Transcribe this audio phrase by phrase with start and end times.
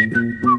[0.00, 0.49] Mm-hmm.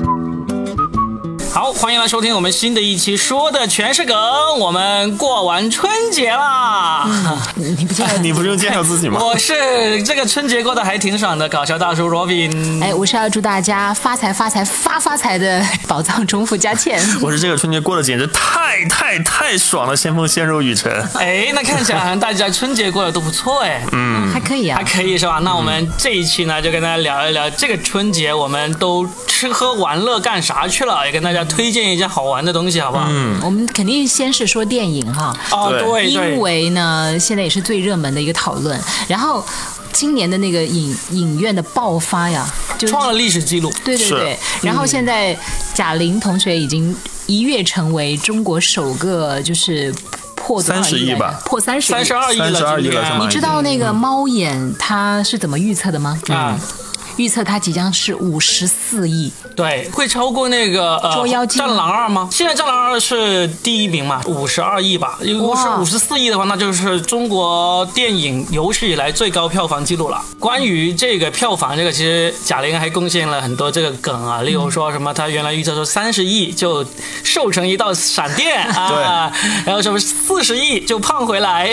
[1.62, 4.18] 好，欢迎来收听我们新的一期，说的全是梗。
[4.58, 7.08] 我们过完春节啦，
[7.54, 9.20] 你不介绍你不用介绍自己吗？
[9.24, 12.84] 我是这个春节过得还挺爽的搞笑大叔 Robin。
[12.84, 17.00] 哎，我是要祝大家发财发财发发财的宝藏中富佳倩。
[17.22, 20.92] 我是这个春节过得简直太太太爽了，先锋鲜肉雨辰。
[21.14, 25.38] 哎，那看起来好像大家春节过得都不错哎，嗯，还可以啊还，可以是吧？
[25.44, 33.06] 那我们这一期呢，就跟大家聊一聊这个春节我们都吃喝玩乐干啥去了，也跟大家推荐一些好玩的东西，好不好？
[33.10, 33.40] 嗯。
[33.44, 36.32] 我们肯定先是说电影哈，哦，对因。
[36.42, 38.80] 为呢，现在也是最热门的一个讨论。
[39.08, 39.46] 然后
[39.92, 44.40] 今年的那个影影院的爆发呀，就创了历史记录，对对对。
[44.62, 45.38] 然后现在
[45.74, 46.96] 贾玲同学已经
[47.28, 49.94] 一跃成为中国首个就是
[50.36, 56.18] 破三十亿吧破三十三十二亿了，32亿了你知道那个猫眼它是怎么预测的吗？
[56.30, 56.58] 啊？
[57.18, 59.32] 预测它即将是五十四亿。
[59.56, 62.30] 对，会超过那个呃捉妖记战狼二吗？
[62.32, 65.18] 现在战狼二是第一名嘛，五十二亿吧。
[65.22, 70.22] 如果是哇五十四亿的话，那就是中国电影有史以来最高票房记录了。
[70.40, 76.86] 关于这个票房，这个其实贾玲还贡献了很多这个梗啊，例如说什么，她原来预测说三十亿就
[77.24, 79.32] 瘦成一道闪电啊，
[79.66, 81.68] 然后什么四十亿就胖回来，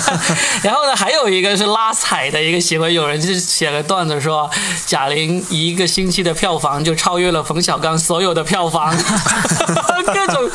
[0.62, 4.48] 然后呢，还有一个是拉踩的一个行为，有人就写了段子说，
[4.86, 8.94] 贾玲一个星期的票房就超越了冯小刚所有的票房，
[10.06, 10.50] 各种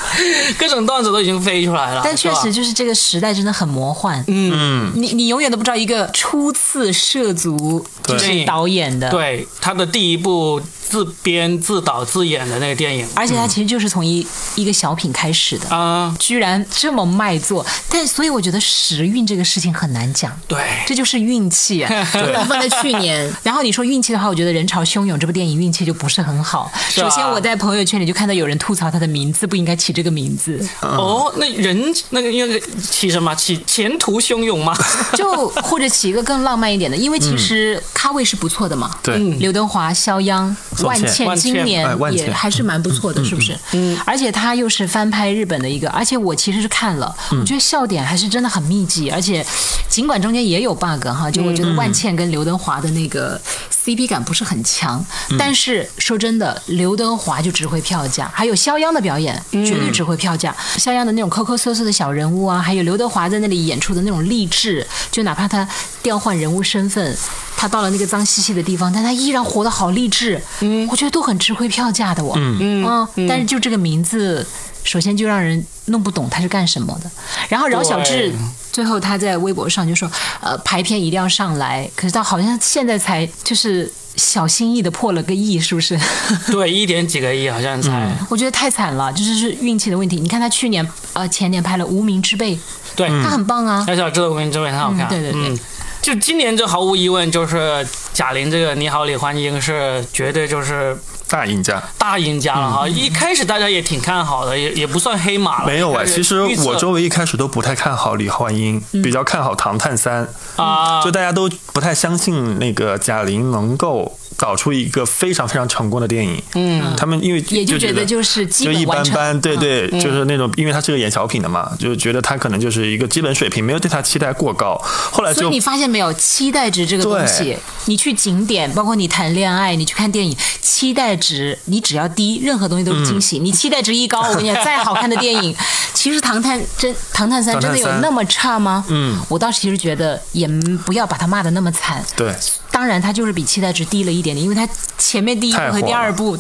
[0.58, 2.02] 各种段子都已经飞出来了。
[2.04, 4.24] 但确实就是这个时代真的很魔幻。
[4.28, 15.70] 嗯，你你永远都不知道一个初次涉足就是导演的，对他的第一部自编自导自演的那个电影而且它其实就是从一一个小品开始的。
[15.70, 22.08] 啊、居然这么卖座，但所以我觉得时运这个事情很难讲，对，这就是运气啊。
[22.14, 26.72] 如果放在去年，然后你说运气的话，我觉得《人潮汹涌》这部电影运气就不是很好。
[26.90, 33.34] 首先我在朋友圈里就看到有人吐槽他的名字不应该起这个名字，哦，那人那个应该起什么？
[33.36, 34.76] 起前途汹涌吗？
[35.14, 38.98] 就或者起一个更浪漫一点的，因为其实咖位是不错的嘛。
[39.04, 43.58] 对，刘德华、肖央、万茜今年也还是蛮不错的，是不是？
[43.74, 49.46] 嗯，而且他又是翻拍日本的一个，而且我其实是看了，我觉得笑点还是真的很密集，而且
[49.88, 53.40] 尽管中间也有 bug 哈，就我觉得万茜跟刘德华的那个
[53.86, 55.04] CP 感不是很强，
[55.38, 65.68] 但是说真的，刘德华就值回票价，还有肖央的表演绝对值回票价，肖央的那种抠抠搜搜的小人物啊，还有刘德华在那里演出的那种励志，就哪怕他
[66.04, 67.18] 调换人物身份。
[67.58, 72.86] 他到了那个脏兮兮的地方，但他依然活得好励志，嗯，我觉得都很值回票价的我，嗯
[73.18, 74.48] 嗯，但是就这个名字，
[74.84, 77.10] 首先就让人弄不懂他是干什么的。
[77.48, 78.34] 然后饶晓志
[78.72, 80.10] 最后他在微博上就说，
[80.42, 86.00] 呃，排片一定要上来，可是到好像现在才就是小心翼翼的破了个亿，是不是？
[86.52, 88.10] 对，一点几个亿好像才。
[88.30, 90.18] 我觉得太惨了，这就是运气的问题。
[90.18, 92.56] 你看他去年呃前年拍了《无名之辈》，
[92.96, 95.08] 对，他很棒啊，小小知道《无名之辈》很好看。
[95.08, 95.60] 嗯对对对嗯
[96.02, 100.98] 就今年就毫无疑问，就是贾玲这个《你好，李焕英》是绝对就是
[101.30, 101.82] 大赢家。
[101.98, 102.88] 大赢家了哈。
[102.88, 105.68] 一开始大家也挺看好的，也也不算黑马了。
[105.68, 110.28] 没有啊，其实我周围一开始都不太看好李焕英，比较看好《唐探三》
[110.62, 116.42] 啊，就大家都不太相信那个贾玲能够导出一个非常非常成功的电影。
[116.56, 119.14] 嗯，他们因为也就觉得就是基就一本完成。
[119.14, 124.80] 般般，对嗯对，就是那种，因为他是个演小品的嘛，就觉得他可能就是一个基本水平，没有对他期待过高。
[124.84, 133.40] 后来就所以你发现没有，期待值这个东西，你去景点，包括你谈恋爱，你去看电影，期待值你只要低，任何东西都是惊嗯喜。
[133.40, 135.56] 你期待值一高，我跟你讲， 再好看的电影，
[135.94, 138.86] 其实《唐探》真《唐探三》真的有那么差吗？
[138.88, 140.48] 嗯，我倒是其实觉得也
[140.86, 142.04] 不要把它骂的那么惨。
[142.16, 142.34] 对
[142.80, 144.66] 当然，它就是比期待值低了一点点，因为它
[144.98, 146.38] 前面第一部和第二部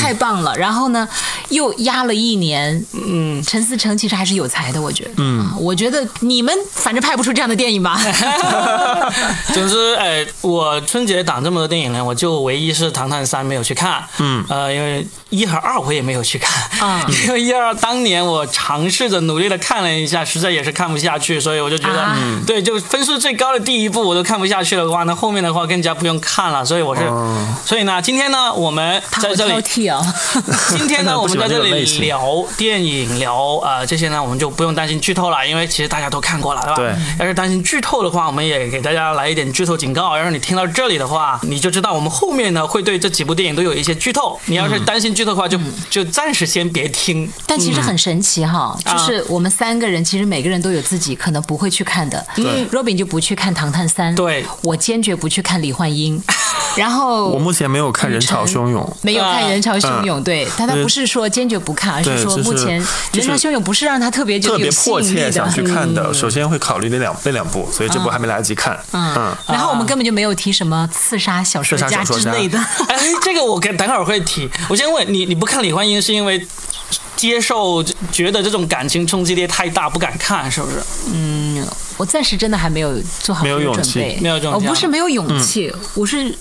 [0.00, 1.08] 太棒了，然后呢
[1.48, 2.86] 又压了一年。
[2.92, 5.10] 嗯，陈思诚其实还是有才的，我觉得。
[5.16, 8.00] 嗯，我觉得你们反正拍不出这样的电影吧。
[9.52, 14.04] 总 之，哎，我春节档这么多电影呢，我就唯一是《唐探三》没有去看。
[14.18, 16.62] 嗯，呃，因为一和二我也没有去看。
[16.86, 26.64] 啊 因为一二当年我尝试着努力的看了一下，实在也是看不下去，所以我就觉得，啊对，就分数最高的第一部我都看不下去的话，那后面的话更加不用看了。
[26.64, 27.02] 所以我是，
[27.64, 30.14] 所以呢，今天呢，我们他在这里挑剔哦。
[30.76, 36.76] 今天呢，我们在这里聊电影，聊呃这些呢，我们就不用担心剧透了，因为其实大家都看过了，对吧？
[36.76, 36.92] 对。
[37.20, 40.16] 要是担心剧透的话，我们也给大家来一点剧透警告。
[40.16, 44.38] 要是你听到这里的话，你就知道我们后面呢会对这几部电影都有一些剧透。
[44.46, 45.58] 你要是担心剧透的话，就
[45.90, 47.30] 就暂时先别听。
[47.46, 48.92] 但其实很神奇哈，啊。
[48.92, 52.24] 就是我们三个人，其实每个人都有自己可能不会去看的。
[52.34, 54.44] 对，Robin 就不去看《唐探三》，对。
[54.62, 56.22] 我坚决不去看李焕英，
[56.76, 60.24] 然后我目前没有看《人潮汹涌》，没有看《人潮汹涌》，嗯。
[60.24, 62.82] 对，但他不是说坚决不看，而是说目前
[63.12, 66.14] 《人潮汹涌》不是让他特别觉特别迫切想去看的，嗯。
[66.14, 68.78] 首先会考虑那两那两部，所以这部还没来得及看。
[68.92, 72.32] 嗯，然后我们根本就没有提什么刺杀小说家小说家。
[72.32, 72.58] 之类的。
[72.88, 74.48] 哎，这个我跟等会儿会提。
[74.68, 76.46] 我先问你，你不看李焕英是因为
[77.16, 80.82] 接受觉得这种感情冲击力太大，不敢看，是不是？
[81.12, 86.36] 嗯，我暂时真的还没有做好没有勇气准备，没有这种这样我不是没有勇气，我是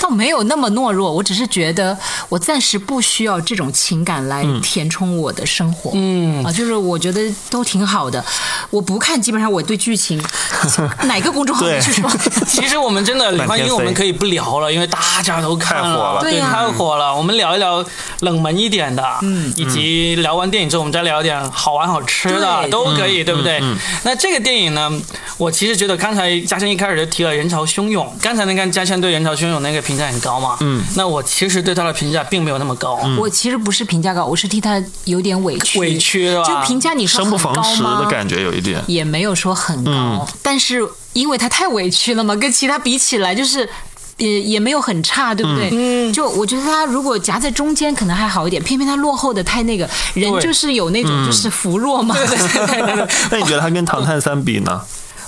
[0.00, 1.96] 倒没有那么懦弱，我只是觉得
[2.28, 5.90] 我暂时不需要这种情感来填充我的生活。
[5.94, 8.24] 嗯啊，就是我觉得都挺好的，
[8.70, 10.22] 我不看，基本上我对剧情
[11.04, 12.10] 哪个公众号对去说。
[12.46, 17.14] 其实我们真的李焕英，我们可以不聊了，因为大家都看太火了对，对呀太火了。
[17.14, 17.84] 我们聊一聊
[18.20, 23.60] 冷门一点的，嗯，以及聊完电影之后，我们再聊点好玩好吃的，对都可以，对不对？
[24.04, 24.90] 那这个电影呢，
[25.38, 35.78] 我其实觉得刚才嘉轩一开始就提了人潮汹涌，刚才那个嘉轩对人潮汹涌那个评价很高嘛，嗯，那我其实对他的评价并没有那么高，我其实不是评价高，我是替他有点委屈。
[35.78, 36.44] 委屈是吧？
[36.44, 38.82] 就评价你说生不很高逢时吗的感觉有一点。
[38.86, 40.80] 也没有说很高，但是
[41.12, 43.68] 因为他太委屈了嘛，跟其他比起来就是。
[44.18, 45.68] 也也没有很差，对不对？
[45.72, 52.16] 嗯，就我觉得他如果夹在中间可能还好一点，偏偏他落后的太那个，人就是有那种就是扶弱嘛，
[53.30, 54.80] 那你觉得他跟《唐探三》比呢？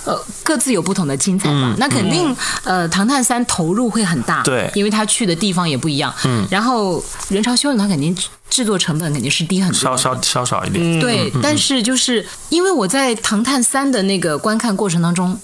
[0.04, 1.74] 呃，各自有不同的精彩吧。
[1.76, 6.10] 那肯定，呃，《唐探三》投入会很大，对因为他去的地方也不一样。
[6.24, 6.98] 嗯，然后
[7.28, 8.16] 《人潮汹涌》它肯定
[8.48, 10.98] 制作成本肯定是低很多，稍稍稍少一点。
[10.98, 15.38] 对，但是就是因为我在《唐探三》的那个观看过程当中。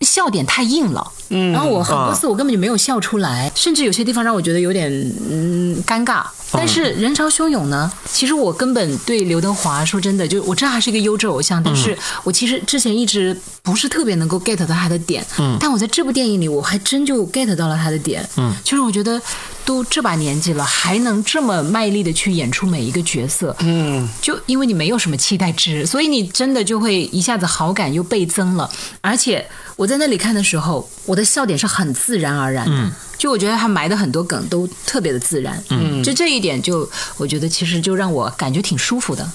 [0.00, 4.90] 笑点太硬了，嗯，然后我很多次我根本就没有笑出来，甚至有些地方让我觉得有点
[5.30, 6.24] 嗯尴尬。
[6.50, 19.20] 但是人潮汹涌呢，其实我根本对刘德华说真的，就我知道他是一个优质偶像，但是我其实之前一直不是特别能够 get 到他的点，嗯，但我在这部电影里，我还真就 get 到了他的点，嗯，就是我觉得
[19.66, 28.70] 都这把年纪了，还能这么卖力的去演出每一个角色，嗯，就因为你没有什么期待值，所以你真的就会一下子好感又倍增了。
[29.02, 29.46] 而且
[29.78, 32.90] 我在那里看的时候，我的笑点是很自然而然的。
[33.18, 39.28] 就我觉得他埋的很多梗都特别的自然，嗯，就这一点就我觉得其实就让我感觉挺舒服的。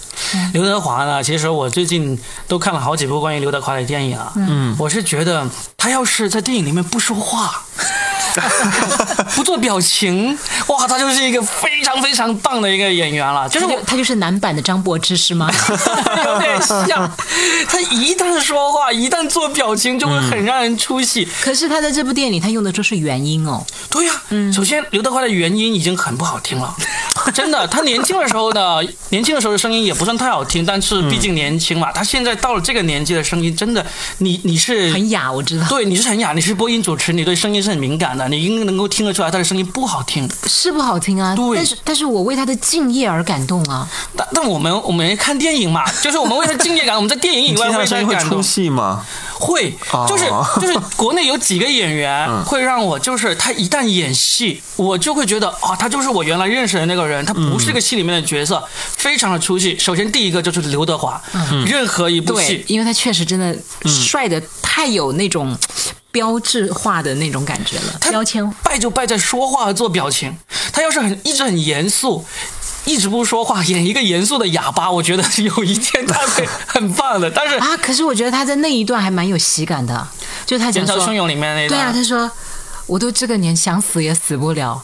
[0.53, 4.31] 刘德华呢，其实我最近都看了好几部关于刘德华的电影啊。
[4.37, 5.47] 嗯，我是觉得
[5.77, 7.63] 他要是在电影里面不说话，
[9.35, 10.37] 不做表情，
[10.67, 13.47] 哇，他就是一个非常非常棒的一个演员了。
[13.49, 15.51] 就是我他就是男版的张柏芝是吗？
[16.25, 17.11] 有点像，
[17.67, 21.27] 他一旦说话，一旦做表情，就会很让人出戏。
[21.43, 24.13] 可是他在这部电影里他用的都是原音哦，对呀、
[24.51, 26.75] 首先刘德华的原音已经很不好听了，
[27.33, 27.67] 真的。
[27.67, 28.79] 他年轻的时候呢，
[29.09, 31.91] 年轻的时候的声音也不算太好听，但是毕竟年轻嘛。
[31.91, 33.85] 他现在到了这个年纪的声音，真的，
[34.17, 35.67] 你你是很哑，我知道。
[35.67, 40.27] 对，你是很哑，你是播音主持，你对声音是很敏感的，你应该能够听得出来他的声音不好听。
[40.47, 43.87] 是不好听啊，对但是但是我为他的敬业而感动啊，
[44.17, 48.41] 但但我们我们看电影嘛， 就是我们为他敬业感，我们在电影以你听他的声音会出他感动。
[48.41, 49.05] 戏吗？
[49.39, 50.25] 会哦，就是
[50.61, 58.61] 就是国内有几个演员会让我，就是他一旦演戏，我就会觉得啊，他就是我原来认识的那个人，他不是个戏里面的角色，
[58.97, 59.77] 非常的出戏。
[59.79, 61.21] 首先第一个就是刘德华，
[61.65, 65.57] 任何一部戏，，因为他确实真的帅的太有那种
[66.11, 70.35] 标志化的那种感觉了，标签败就败在说话和做表情。
[70.73, 72.25] 他要是很一直很严肃。
[72.85, 77.31] 一直不说话，演一个严肃的哑巴，我觉得有一天他会很棒的。
[77.31, 77.77] 但是《啊。
[77.77, 80.05] 可是我觉得他在那一段还蛮有喜感的，
[80.45, 82.29] 就他讲说人潮汹，涌》里面那一对啊，他说。
[82.85, 84.81] 我都这个年想死也死不了，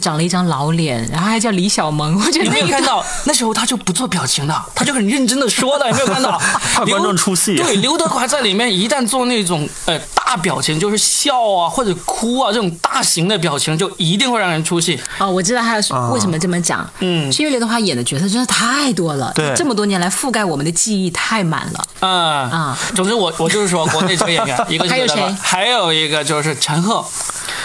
[0.00, 6.40] 长了一张老脸，然后还叫李小萌，我觉得你没有看到那时候他就不做表情的，他就很认真的说的，有没有看到？
[6.72, 14.98] 怕观众出戏对，刘德华在里面一旦做那种呃大表情，就是笑啊或者哭啊这种大型的表情，就一定会让人出戏。
[15.18, 15.74] 哦，我知道他
[16.12, 21.84] 为什么这么讲，嗯是因为刘德华演的角色真的太多了，对这么多年来覆盖我们的记忆太满了。
[22.00, 22.10] 嗯
[22.50, 27.04] 啊总之我我就是说国内这个演员，一个是还有谁还有一个就是陈赫。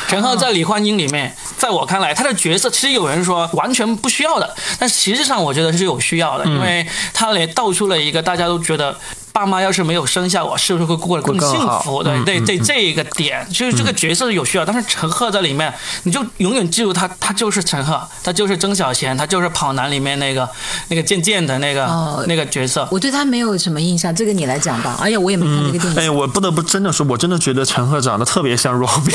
[0.08, 8.98] 陈赫在李焕英里面，在我看来，他的角色其实有人说完全不需要的，但实际上我觉得是有需要的，因为他也道出了一个大家都觉得
[9.36, 12.01] 爸妈要是没有生下我，是不是会过得更幸福？
[12.01, 15.74] 对嗯对对，这一个点，就是这个角色是有需要，但是陈赫在里面，
[16.04, 20.50] 你就永远记住他，他就是陈赫，他就是曾小贤，他就是跑男里面那个
[20.88, 22.88] 那个渐渐的那个、哦那个角色。
[22.89, 24.98] 我对他没有什么印象，这个你来讲吧。
[25.01, 26.00] 哎呀我也没看这个电影。
[26.00, 29.12] 哎，我不得不真的说，我真的觉得陈赫长得特别像 Robin。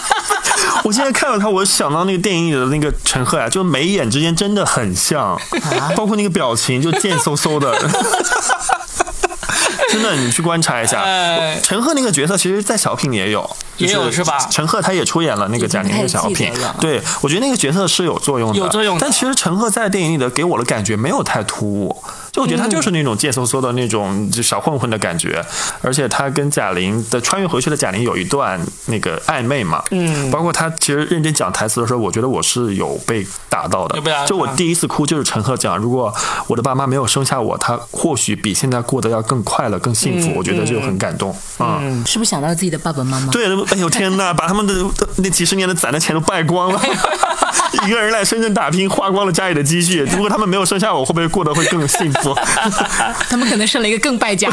[0.84, 5.38] 我现在看到他，我想到那个电影里的那个陈赫啊，就眉眼之间真的很像，
[5.96, 7.74] 包括那个表情就贱嗖嗖的。
[9.90, 11.02] 真的，你去观察一下。
[11.06, 14.38] 哎，陈赫那个角色，其实，在小品里也有，也有是吧？
[14.50, 21.96] 陈赫他也出演了那个贾玲那个小品对我觉得那个角色是有作用的，有作用的但其实陈赫在电影里的给我的感觉没有太突兀，
[22.32, 25.44] 就我觉得他就是那种贱嗖嗖的那种就小混混的感觉，
[25.82, 36.12] 而且他跟贾玲的穿越回去的贾玲有一段那个暧昧嘛，嗯，包括他其实认真讲台词的时候，我觉得我是有被打到的就我第一次哭就是陈赫讲，如果
[36.46, 41.78] 我的爸妈没有生下我，他或许比现在过得要更快乐、更幸福，我觉得就很感动啊。
[41.80, 42.04] 嗯。
[42.06, 43.30] 是不是想到自己的爸爸妈妈？
[43.30, 44.74] 对，哎呦天呐，把他们的
[45.16, 46.80] 那几十年的攒的钱都败光了，
[47.86, 50.00] 一个人来深圳打拼，花光了家里的积蓄。
[50.12, 52.34] 如果他们没有生下我，会不会过得会更幸福？
[53.28, 54.48] 他们可能生了一个更败家。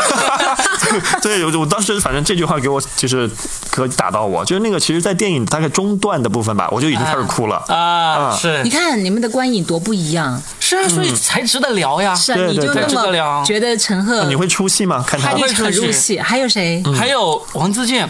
[1.21, 3.29] 对，我我当时反正这句话给我就是
[3.71, 7.57] 可打到我，就是那个其实，在电影大概中段的部分吧，我就已经开始哭了。
[7.67, 12.13] 啊，是你看你们的观影多不一样，是啊，所以才值得聊呀。
[12.13, 15.03] 是啊，你就那么觉得陈赫你会出戏吗？
[15.07, 16.83] 看他会很入戏，还有谁？
[16.97, 18.07] 还有王自健，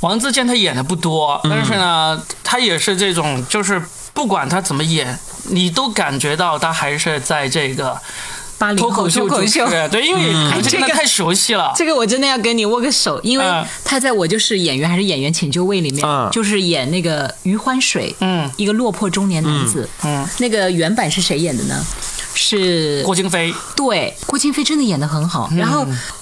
[0.00, 3.80] 王自健他演的不多，但是呢，他也是这种，就是
[4.12, 7.98] 不管他怎么演，你都感觉到他还是在这个
[8.76, 9.88] 脱口秀主持脱口秀。
[9.88, 11.72] 对，因为这个太熟悉了。
[11.74, 13.64] 这个我真的要跟你握个手，因为嗯。
[13.84, 16.28] 他在我就是演员还是演员请就位里面，嗯。
[16.30, 18.50] 就是演那个余欢水，嗯。
[18.56, 21.84] 一个落魄中年男子，嗯，那个原版是谁演的呢？
[22.34, 25.50] 是郭京飞，对，郭京飞真的演的很好。
[25.54, 25.86] 然后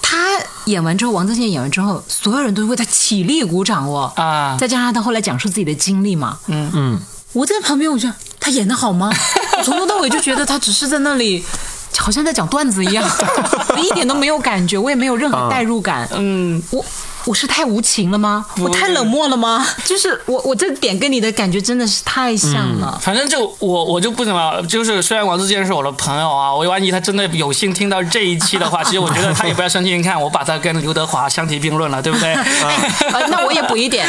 [0.65, 4.11] 演完之后，王自健演完之后，所有人都为他起立鼓掌哦。
[4.15, 6.99] 啊再加上他后来讲述自己的经历嘛，嗯嗯，
[7.33, 9.11] 我在旁边，我就他演的好吗？
[9.57, 11.43] 我 从头到尾就觉得他只是在那里。
[11.97, 13.03] 好像在讲段子一样，
[13.69, 16.07] 我 一点都没有感觉，我也没有任何代入感。
[16.13, 16.83] 嗯，我
[17.25, 18.45] 我是太无情了吗？
[18.59, 19.65] 我太冷漠了吗？
[19.85, 22.99] 就是我我这点跟你的感觉真的是太像了。
[23.01, 29.95] 反正就我我就不怎么，就是虽然王自健是我的朋友啊，我万一他真的有幸听到这一期的话， 其实我觉得他也不要生气。
[29.95, 32.33] 你看，我把他跟刘德华相提并论了，对不对？
[33.11, 34.07] 呃，那我也补一点，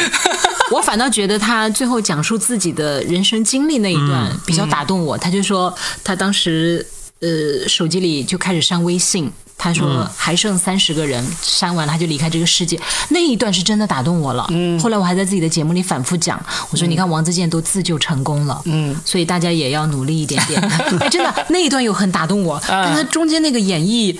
[0.71, 5.17] 我反倒觉得他最后讲述自己的人生经历那一段比较打动我。
[5.17, 6.85] 他就说他当时
[7.19, 9.31] 呃手机里就开始删微信。
[9.57, 12.79] 他说还剩三十个人，删完了他就离开这个世界。
[13.09, 14.45] 那一段是真的打动我了。
[14.49, 16.37] 嗯，后来我还在自己的节目里反复讲，
[16.69, 20.59] 我说你看王自健都自救成功了，嗯，所以大家也要努力一点点。
[20.99, 24.19] 哎，真的那一段有很打动我，但他中间那个演绎，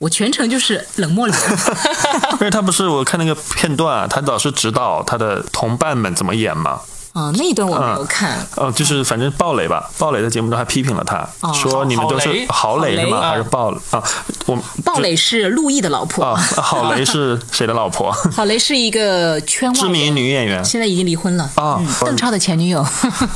[0.00, 1.36] 我全程就是冷漠流。
[2.32, 6.80] 而且他不是我看那个片段啊，他老是指导他的同伴们怎么演嘛。
[7.12, 8.38] 啊，那一段我没有看。
[8.56, 13.20] 呃，就是反正鲍蕾吧，鲍蕾在节目中还批评了他，哦说你们都是郝蕾是吗？
[13.30, 14.02] 还是鲍啊？
[14.46, 18.12] 我鲍蕾是陆毅的老婆，啊，郝蕾是谁的老婆？
[18.32, 20.64] 郝蕾是一个圈外知名女演员。
[20.64, 22.84] 现在已经离婚了啊嗯邓超的前女友，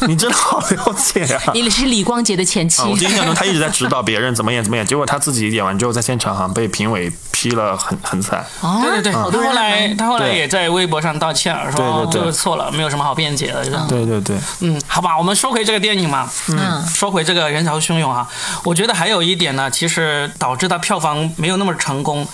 [0.07, 1.53] 你真的好了解呀、 啊！
[1.53, 2.83] 你是李光洁的前妻。
[2.83, 8.47] 我印象中他一直在指导别人怎么演怎么演，结果他自己演完之后在现场好像被评委批了很很惨。
[8.61, 13.64] 哦对对对，后来他后来也在微博上道歉了，说哦对对对这个错了，没有什么好辩解的。
[13.89, 16.85] 对对对，嗯，好吧，我们说回这个电影嘛，嗯。
[16.87, 18.29] 说回这个人潮汹涌啊，
[18.63, 22.27] 我觉得还有一点呢，其实导致它票房没有那么成功，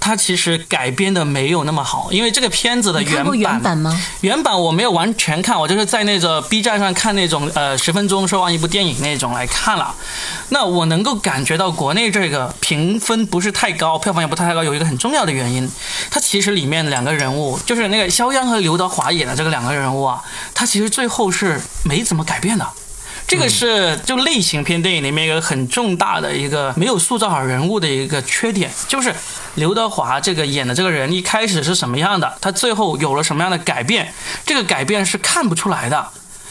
[0.00, 3.24] 它其实改编的没有那么好，因为这个片子的原
[3.60, 4.00] 版吗？
[4.20, 9.94] 原版我没有完全看，我就是在那个 B 站上看那种呃十分钟说完一部电影那种来看了。
[10.50, 15.70] 那我能够感觉到国内这个评分不是太高，票房也不太高，有一个很重要的原因，
[16.10, 20.22] 它其实里面两个人物，就是那个肖央和刘德华演的这个两个人物啊，
[20.54, 22.66] 他其实最后是没怎么改变的。
[23.28, 29.14] 这个是就类型片电影里面一个很重大的一个没有塑造好人物的一个缺点，就是
[29.56, 34.14] 刘德华这个演的这个人一开始是什么样的，他最后有了什么样的改变，
[34.46, 36.08] 这个改变是看不出来的。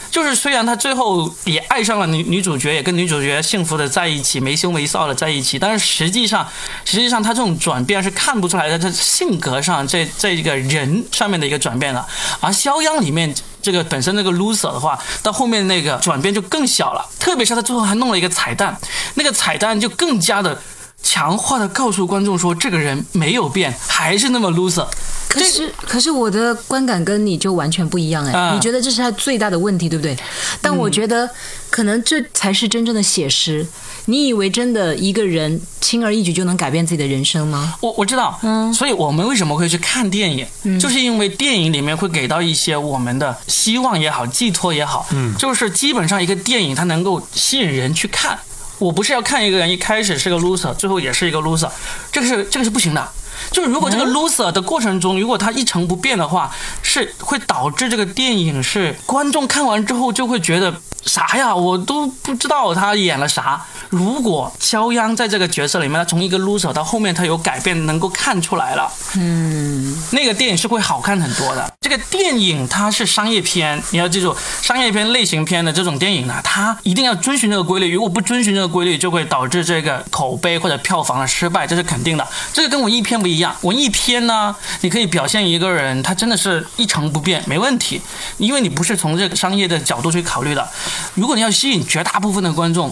[0.10, 6.48] 就是虽然他最后也爱上了女女主角，也跟女主角幸福的在一起，没羞没臊的在一起，但是实际上，
[6.86, 12.08] 实际上他这种转变是看不出来的，他性格上这这一个人上面的一个转变了。
[12.40, 13.36] 而肖央里面
[13.68, 18.78] 这个本身那个 loser 的话，到后面那个转变就更小了，特别是他最后还弄了一个彩蛋，
[19.16, 20.58] 那个彩蛋就更加的
[21.04, 24.88] 强化的告诉观众说，这个人没有变，还是那么 loser。
[25.28, 28.32] 可是，可是我的观感跟你就完全不一样哎。
[28.32, 30.18] 啊你觉得这是他最大的问题，对不对？
[30.62, 31.30] 但我觉得，
[31.70, 33.68] 可能这才是真正的写实。
[34.10, 37.76] 你以为真的一个人轻而易举就能改变自己的人生吗？
[37.82, 48.40] 我我知道，嗯，所以我们为什么会去看电影，就是因为电影里面会给到一些我们的希望也好，寄托也好，嗯，就是基本上一个电影它能够吸引人去看。
[48.80, 51.70] 我不是要看一个人一开始是个 loser，最后也是一个 loser，
[52.12, 53.10] 这个是这个是不行的。
[53.52, 56.52] 就是如果这个 loser 的过程中，如果他一成不变的话，
[56.82, 60.74] 是会导致这个电影是观众看完之后就会觉得
[61.06, 63.66] 啥呀，我都不知道他演了啥。
[63.90, 71.74] 如果肖央在这个角色里面，他从一个 loser 到后面他有改变，能够看出来了，嗯，那个电影是会好看很多的。
[71.80, 82.28] 这个电影它是商业片，你要记住，商业片类型片的这种电影呢，它一定要遵循这个规律，如果不遵循这个规律，就会导致这个口碑或者票房的失败，这是肯定的。
[82.52, 88.02] 这个跟文艺片不一样，文艺片呢，你可以表现一个人，他真的是一成不变，没问题，
[88.38, 90.68] 因为你不是从这个商业的角度去考虑的。
[91.16, 92.92] 如果你要吸引绝大部分的观众，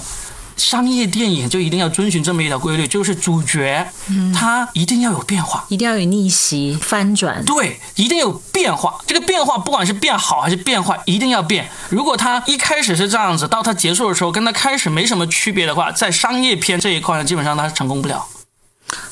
[0.57, 3.85] 商业电影就一定要遵循这么一条规律，就是主角
[4.33, 5.65] 他一定要有变化。
[5.67, 7.43] 一定要有逆袭翻转。
[7.43, 8.97] 对，一定有变化。
[9.05, 11.69] 这个变化不管是变好还是变坏，一定要变。
[11.89, 18.25] 如果他一开始是这样子，到他结束的时候跟他开始没什么区别的话，在商业片这一块呢，基本上他是成功不了。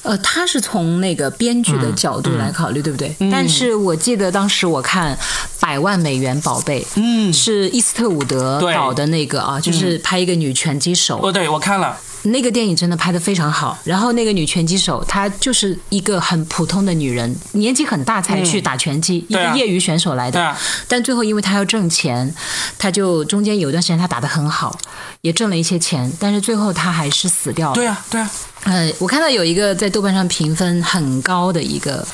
[0.04, 3.16] 呃，他是从那个编剧的角度来考虑，对不对？
[3.32, 5.16] 但是我记得当时我看
[5.60, 11.20] 《百万美元宝贝》，嗯，是伊斯特伍德对导的那个啊，就是拍一个女拳击手。
[11.22, 13.78] 哦，对我看了，那个电影真的拍得非常好。
[13.84, 20.40] 然后那个女拳击手，她就是一个很普通的女人，年纪很大才去打拳击，一个业余选手来的。
[20.40, 22.34] 对啊，但最后因为她要挣钱，
[22.78, 24.78] 她就中间有一段时间她打得很好，
[25.22, 27.76] 也挣了一些钱，但是最后她还是死掉了。
[27.76, 28.30] 对啊，对啊，
[28.66, 32.06] 呃，我看到有一个在豆瓣上评分很高的一个，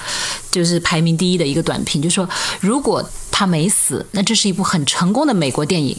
[0.49, 2.27] 就是排名第一的一个短评，就说
[2.59, 5.95] 如果他没死，那这是一部很成功的美国电影。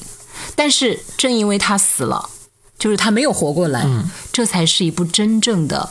[0.57, 2.29] 但是正因为他死了，
[2.79, 3.87] 就是他没有活过来，
[4.33, 5.89] 这才是一部真正的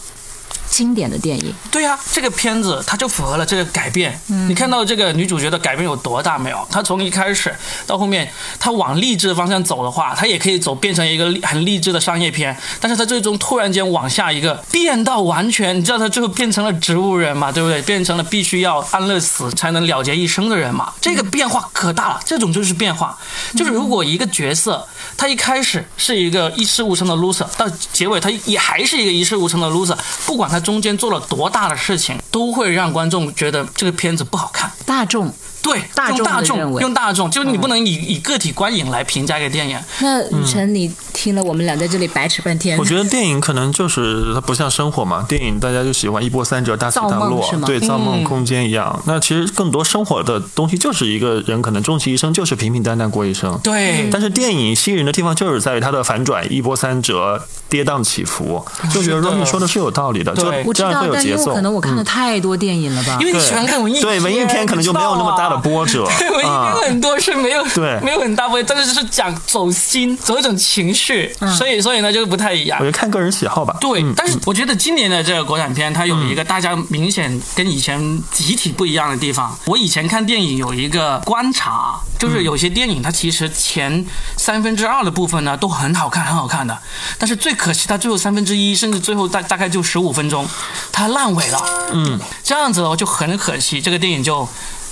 [0.69, 1.53] 经典的电影。
[1.71, 4.19] 对呀、这个片子它就符合了这个改变。
[4.27, 6.67] 你看到这个女主角的改变有多大没有？
[6.71, 7.53] 她从一开始
[7.85, 12.55] 到后面，她往励志方向走的话，她也可以走变成一个很励志的商业片。
[12.79, 17.81] 但是她最终突然间往下一个变到完全，你知道她最后变成了植物人嘛，对不对？
[17.81, 20.93] 变成了必须要安乐死才能了结一生的人嘛。
[21.01, 23.17] 这个变化可大了，这种就是变化。
[23.55, 24.85] 就是如果一个角色
[25.17, 34.71] 他一开始是一个一事无成的 loser，到结尾他也还是一个一事无成的 loser，不管他中间做了多大的事情，都会让观众觉得这个片子不好看。
[34.85, 39.77] 大众，对，大众用大众用大众，就是你不能以、以个体观影来评价一个电影。
[39.99, 49.01] 那雨辰，你听了我们俩在这里白扯半天我，觉得电影可能就是它不像生活嘛，电影大家就喜欢一波三折、大起大落，对，造梦嗯空间一样。
[49.05, 53.59] 那其实更多生活的东西就是一个人可能终其一生就是平平淡淡过一生。
[53.63, 61.61] 对，但是电影吸引人的地方就是在于它的反转、一波三折、跌宕起伏，就觉得说你说的是有道理的，就对我知道这样会，有节奏但因为可。
[61.61, 63.27] 能我看了太多电影了吧因。
[63.27, 72.85] 为你喜欢看文艺对文艺片可能就没有那么大的波折 对，文艺啊片很多是没有对没有很大波折，但是就是讲走心，走一种情绪，所以所以呢就不太一样我。
[72.85, 73.75] 觉得看个人喜好吧。
[73.81, 77.99] 对，嗯但是我觉得今年的这个国产片，它有一个大家明显跟以前
[78.31, 79.57] 集体不一样的地方。
[79.65, 84.05] 我以前看电影有一个观察，就是有些电影它其实前
[84.37, 86.77] 三分之二的部分呢都很好看，很好看的，
[87.17, 90.47] 但是最可惜它最后三分之一，甚至最后大大概就十五分钟，
[90.91, 91.63] 它烂尾了。
[91.93, 94.47] 嗯，这样子我就很可惜，这个电影就。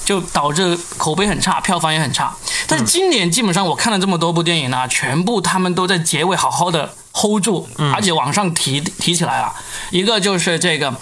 [0.08, 2.34] 就导致口碑很差，票房也很差。
[2.65, 9.54] 但是今年基本上我看了这么多部电影呢，全部他们都在结尾好好的 hold 住，而且往上提提起来了。
[9.91, 10.93] 一个就是这个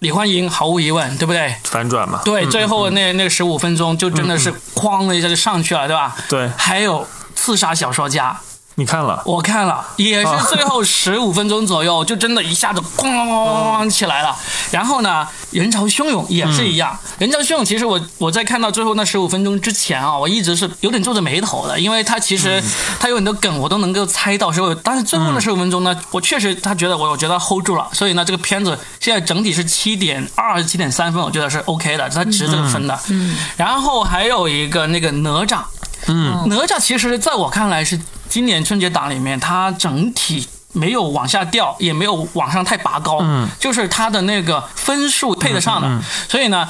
[0.00, 1.56] 李焕英，毫无疑问，对不对？
[1.64, 2.20] 反转嘛。
[2.22, 6.14] 对，嗯最后那那十五分钟就真的是哐的一下就上去了，对吧？
[6.28, 8.38] 对还有刺杀小说家，
[8.78, 14.36] 你看了，我看了，也是最后 十五分钟左右，就真的一下子哐哐哐哐起来了。
[14.70, 16.96] 然后呢，人潮汹涌也是一样。
[17.18, 22.62] 人潮汹涌，其实我我在看到最后那十五分钟之前啊，我一直是有点皱着眉头的，因为他其实
[23.00, 32.96] 他有很多梗我都能够猜到，所以但是最后那十五分钟呢，我确实他觉得我我觉得 hold 住了，所以呢，这个片子现在整体是七点二、七点三分，我觉得是 OK 的，他值这个分的。
[33.08, 33.36] 嗯。
[33.56, 35.62] 然后还有一个那个哪吒。
[36.06, 46.68] 嗯，哪吒其实在我看来是今年春节档里面，它整体没有往下掉，也没有往上太拔高，嗯，就是它的那个分数配得上的，嗯嗯所以呢，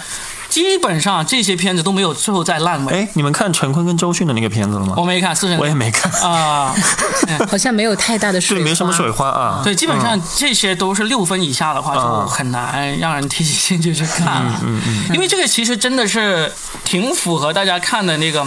[0.49, 2.95] 基本上这些片子都没有最后再烂尾。
[2.95, 5.05] 哎，你们看陈坤跟周迅的那个片子了吗我？
[5.05, 6.73] 没看，四神我也没看，啊、
[7.51, 9.61] 好像没有太大的水没什么水花啊。
[9.65, 14.61] 对，基本上这些都是六分以下的话，就啊很难让人提起兴趣去看了。
[14.63, 16.51] 嗯嗯，因为这个其实真的是
[16.85, 18.47] 挺符合大家看的那个。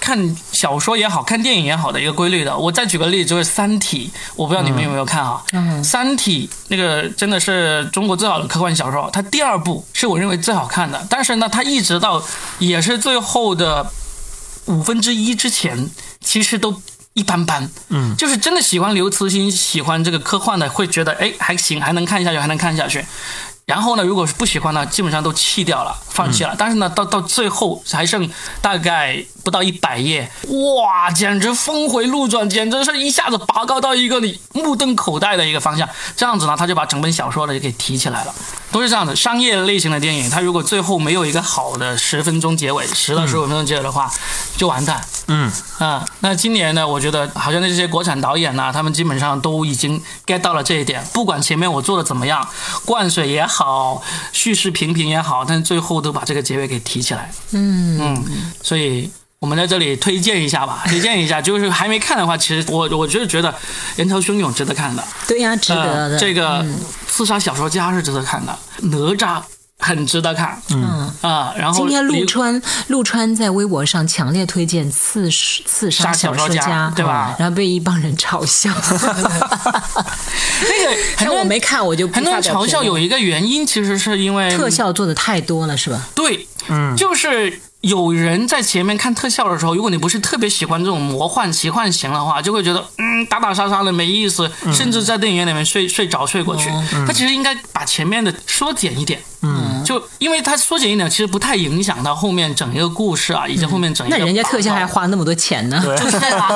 [0.00, 2.56] 看小说也好看电影也好的一个规律的。
[2.56, 5.42] 我再举个例子，就是《三体》，我不知道你们有没有看啊？
[5.52, 12.22] 嗯三体》那个真的是中国最好的科幻小说，它第二部是我认为最好看的，但是呢，它一直到
[12.58, 13.90] 也是最后的
[14.66, 16.80] 五分之一之前，其实都
[17.12, 17.68] 一般般。
[17.88, 23.04] 嗯，就是真的喜欢刘慈欣、喜欢这个科幻的，会觉得哎还行，还能看下去，还能看下去。
[23.70, 26.56] 然后呢，如果是不喜欢呢，基本上都弃掉了，放弃了。
[26.58, 28.28] 但是呢，到到最后还剩
[28.60, 35.88] 大概不到一百页，哇，简直峰回路转，简直是一下子拔高到一个你目瞪口呆的一个方向。
[36.16, 38.34] 这样子呢，他就把整本小说呢就给提起来了。
[38.72, 44.10] 都是这样子，商业类型的电影，它如果最后没有一个好的十分钟结尾，十到十五分钟结尾的话，
[44.56, 45.00] 就完蛋。
[45.28, 51.04] 嗯啊，那今年呢，我觉得好像那些国产导演呐、他们基本上都已经 get 到了这一点。
[51.12, 52.46] 不管前面我做的怎么样，
[52.84, 53.59] 灌水也好，
[54.32, 57.30] 叙事平平也好，但是最后都把这个结尾给提起来。
[57.52, 58.24] 嗯嗯，
[58.62, 63.50] 所以我们在这里推荐一下吧， 推荐一下，就是还没看的话，其实我我就是觉得
[63.96, 66.14] 《人潮汹涌》值得看的，对呀、值得的。
[66.14, 66.62] 呃这个
[67.08, 69.42] 《刺杀小说家》是值得看的，哪吒
[69.80, 70.60] 很值得看。
[70.70, 78.70] 嗯，啊，然后今天陆川陆川在微博上强烈推荐刺刺杀杀小说家对吧然后被一帮人嘲笑。
[80.62, 86.00] 那个 很但多人我没看，我就不很多人嘲笑有一个原因，其实是因为特效做的太多了，是吧？
[86.14, 96.68] 对，嗯，就是有人在前面看特效的时候，如果你不是特别喜欢这种魔幻奇幻型的话，就会觉得嗯打打杀杀的没意思，甚至在电影院里面睡睡着睡过去。
[97.06, 105.80] 他其实应该把前面的缩减一点，嗯，就因为它缩减一点，其实不太影响到后面整一个故事啊，以及后面整一个那人家特效还打花那么多钱呢。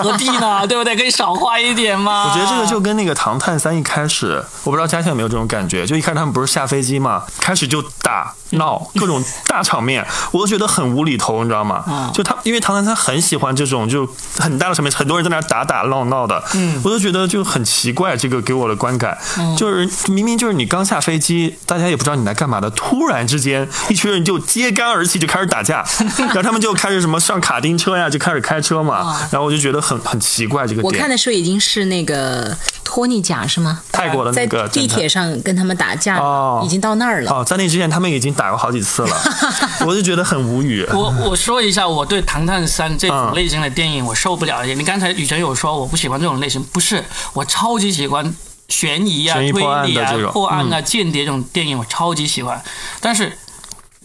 [0.03, 0.67] 何必呢？
[0.67, 0.95] 对不对？
[0.97, 2.29] 可以少花一点嘛。
[2.29, 12.11] 我觉得这个就跟那个《唐探三》一开始，我不知道嘉庆有没有这种感觉，就一开始他们不是下飞机嘛，开始就打闹各种大场面，我都觉得很无厘头，你知道吗？
[12.15, 14.09] 就他，因为《唐探三》很喜欢这种就
[14.39, 19.19] 很大的场面，很多人在那儿打打闹闹的，嗯，我就觉得就很奇怪，这个给我的观感，
[19.57, 25.85] 就是明明就是你刚下飞机，大家也不知道你来干嘛的，突然之间一群人就揭竿而起，就开始打架，
[26.19, 30.85] 然后他们就开始什么上卡丁车呀，就开始开车嘛，然后我就觉得很很奇怪这个点。
[30.85, 33.83] 我看的时候已经是那个托尼贾是吗？
[33.93, 37.31] 泰国的那个地铁上跟他们打架，哦已经到那儿了。
[37.31, 39.17] 哦，在那之前他们已经打过好几次了，
[39.87, 40.87] 我就觉得很无语。
[40.93, 44.65] 我我说一下，我对《唐探三》这种嗯类型的电影我受不了。
[44.65, 48.35] 你刚才雨辰有说我不喜欢这种类型，不是，我超级喜欢
[48.69, 49.53] 悬疑啊、推
[49.87, 52.63] 理啊破案啊、间谍这种电影，我超级喜欢。
[53.01, 53.39] 但是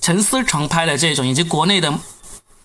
[0.02, 1.94] 陈思诚拍的这种，以及国内的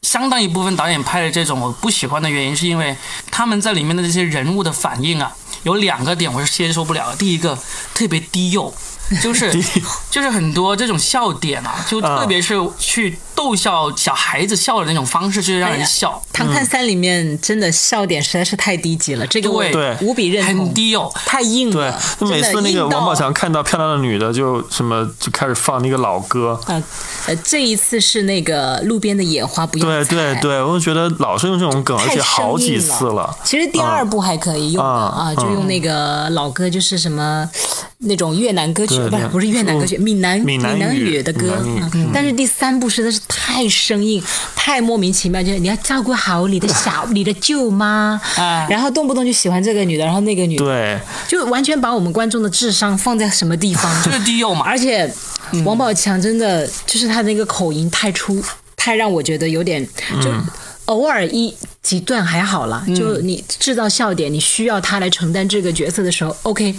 [0.02, 2.96] 相当一部分导演拍的这种，我不喜欢的原因是因为
[3.30, 7.16] 他们在里面的这些人物的反应啊，有两个点我是接受不了的。
[7.16, 7.58] 第一个
[7.94, 8.72] 特别低幼。
[9.22, 9.52] 就是
[10.10, 21.10] 就是很多这种笑点啊，就特别是去逗笑小孩子笑的那种方式，就是让人笑，《唐探三》里面真的笑点实在是太低级了，这个我对对无比认很同，低哦。
[21.26, 26.58] 太硬对了。，就每次那个王宝强看到漂亮的女的，就什么就开始放那个老歌。
[26.66, 26.82] 啊
[27.26, 33.34] 呃，这一次是那个路边的野花不要对采对对，我就觉得老是用这种梗，而且好几次了。
[33.44, 37.48] 其实第二部还可以用的嗯啊，就用那个老歌，就是什么
[37.98, 41.56] 那种越南歌曲，不是不是越南歌曲，闽南闽南南语语的歌
[42.12, 44.22] 但是第三部实在是太生硬，
[44.54, 53.90] 太莫名其妙，就是你要照顾好你的小你的舅妈哎，然后动不动就喜欢这个女的，然后那个女的，对，就完全把我们观众的智商放在什么地方？
[54.02, 55.12] 就是低幼嘛，而且
[55.64, 58.42] 王宝强真的就是他那个口音太出，
[58.76, 59.86] 太让我觉得有点
[60.22, 60.30] 就。
[60.86, 66.74] 偶尔一几段还好了，就你制造笑点，你需要他来承担这个角色的时候，OK，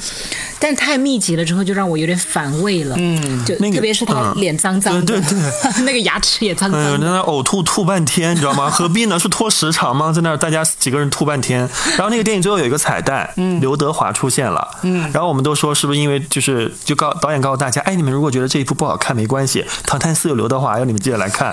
[0.60, 2.96] 但太密集了之后，就让我有点反胃了。
[2.98, 5.39] 嗯，就那个特别是他嗯脸脏脏的，对对
[5.86, 7.06] 那个牙齿也脏哎呦，脏的。
[7.06, 8.68] 在那呕吐吐半天，你知道吗？
[8.68, 9.20] 何必呢？
[9.20, 10.12] 是拖时长吗？
[10.12, 11.60] 在那大家几个人吐半天。
[11.91, 14.68] 然后那个电影最后有一个彩蛋，刘德华出现了。
[14.82, 21.52] 嗯，然后我们都说是不是因为就是就告导演告诉大家，哎，你们如果觉得这一部不好看没关系，《唐探四》有刘德华，要你们记得来看。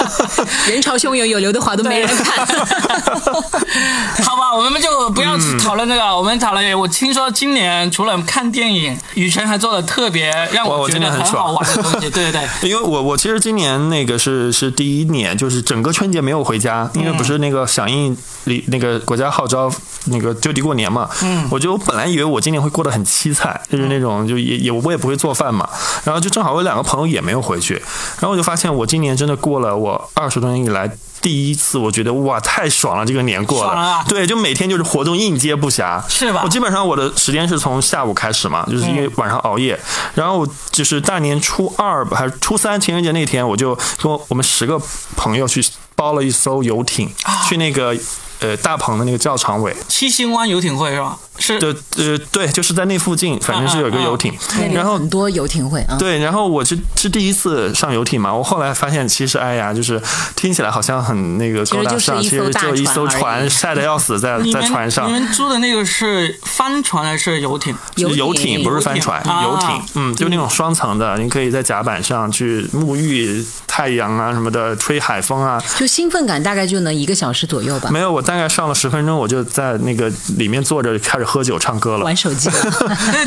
[0.66, 2.48] 人潮汹涌，有刘德华都没人看。
[4.24, 6.78] 好吧，我们就不要讨论这个，我们讨论。
[6.78, 12.68] 我听说今年除了看电影，雨辰还做了特别让我我觉得很好玩的东西， 对对对。
[12.70, 19.70] 因为我我其实今年那个是是第一年，就是整个春节没有回家，因为不是那个响应里那个国家号召
[20.06, 25.68] 那个就地过年嘛，嗯，我就本来以为我今年会过得很凄惨，就是那种就也也我也不会做饭嘛，
[26.04, 30.90] 然后就正好我有两个朋友也没有回去，然后我就发现我今年真的过了我二十多年以来。
[31.20, 33.04] 第一次，我觉得哇，太爽了！
[33.04, 34.04] 这个年过爽了啊。
[34.08, 36.42] 对，就每天就是活动应接不暇，是吧？
[36.44, 39.78] 我基本上我的时间是从下午开始嘛，就是因为晚上熬夜，
[40.14, 44.80] 然后就是大年初二还是初三情人节那天，我就跟我们十个
[45.16, 47.12] 朋友去包了一艘游艇，
[47.48, 47.96] 去那个
[48.40, 51.18] 呃大鹏的那个教场尾，七星湾游艇会是吧？
[51.38, 54.32] 是是就呃对，就是在那附近，反正是有一个游艇，
[54.72, 55.96] 然后很多游艇会啊。
[55.98, 60.00] 对，然后我是是第一次上游艇嘛，我后来发现其实哎呀，就是
[60.36, 65.12] 听起来好像很那个其实就是高大上，其一艘大实就一艘船晒得要死在在船上你。
[65.12, 67.74] 们租的那个是帆船还是游艇？
[67.96, 75.62] 游艇艇不是帆船，啊游艇，嗯，就那种双层的，你可以在甲板上去沐浴太阳啊什么的，吹海风啊。
[75.78, 77.90] 就兴奋感大概就能一个小时左右吧。
[77.90, 82.04] 没有，我大概上了十分钟，我就在那个里面坐着开始喝酒唱歌了。
[82.04, 82.54] 玩手机 了，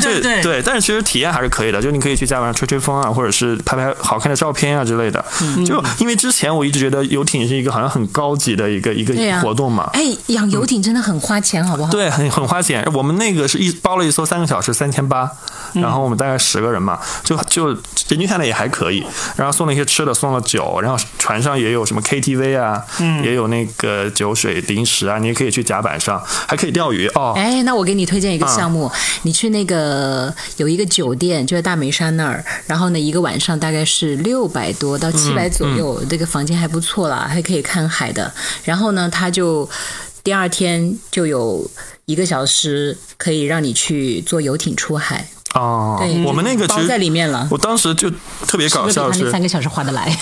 [0.00, 5.24] 对对对，但是其实体验还是可以的，就你可以去甲板上吹吹风啊，或者是拍拍好看的照片啊之类的。
[5.40, 11.90] 嗯就因为之前我一直觉得游艇是一个好像很高级的一个一个活动嘛，哎，养游艇真的很花钱，好不好？
[11.90, 12.84] 对，很很花钱。
[12.92, 15.30] 我们那个是一包了一艘三个小时三千八，
[15.74, 19.04] 然后我们大概十个人嘛，就就人均下来也还可以。
[19.36, 22.82] 然后送了一些吃的，送了酒，然后船上也有什么 KTV 啊，
[23.22, 27.32] 也有那个酒水零食啊，你也可以去甲板上，还可以钓鱼哦。
[27.36, 28.90] 哎，那我给你推荐一个项目，嗯
[29.24, 38.32] 你去那个有一个酒店，就在大梅山那儿，然后呢，一个晚上大概是六百多到七嗯百左右，这个房间还不错啦，还可以看海的。
[38.64, 39.68] 然后呢，他就
[40.24, 41.70] 第二天就有
[42.06, 47.46] 一个小时可以让你去坐游艇出海，哦对，，我们那个其实在实里面了。
[47.50, 48.10] 我当时就
[48.46, 50.10] 特别搞笑是那三个小时划得来？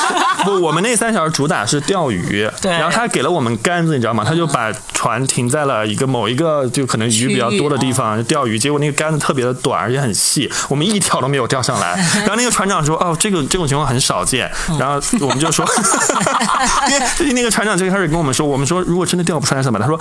[0.44, 4.24] 不，我们那三小时主打是钓鱼，对然后他给了我们杆子，你知道吗？
[4.26, 11.94] 他就把船停在了一个某一个就可能鱼比较多的地方钓鱼，结果那个杆子特别的短，而且很细，我们一条都没有钓上来。
[12.20, 15.64] 然后那个船长说：“哦，这个这种情况很少见。”然后我们就说，
[17.20, 19.86] 因为那个船长就开始跟我们说，我们说如果真的钓不上来怎么办？
[19.86, 20.00] 他说：“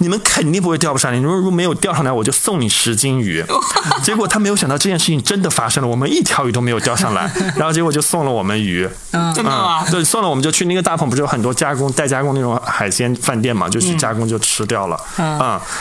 [0.00, 3.44] 你们肯定不会钓不上来，你如果如果没有钓上来，我就送你十斤鱼。
[4.02, 8.88] ”结果他没有想到这件事情真的发生了，我们一条鱼都没有钓上来， 然后结果就送了我们鱼。
[9.34, 9.84] 真的吗？
[9.90, 14.98] 对，送了，我们就去那个大棚，不是有很多加工、代加工那种海鲜饭店嘛，就去加工就吃掉了。
[15.18, 15.38] 嗯，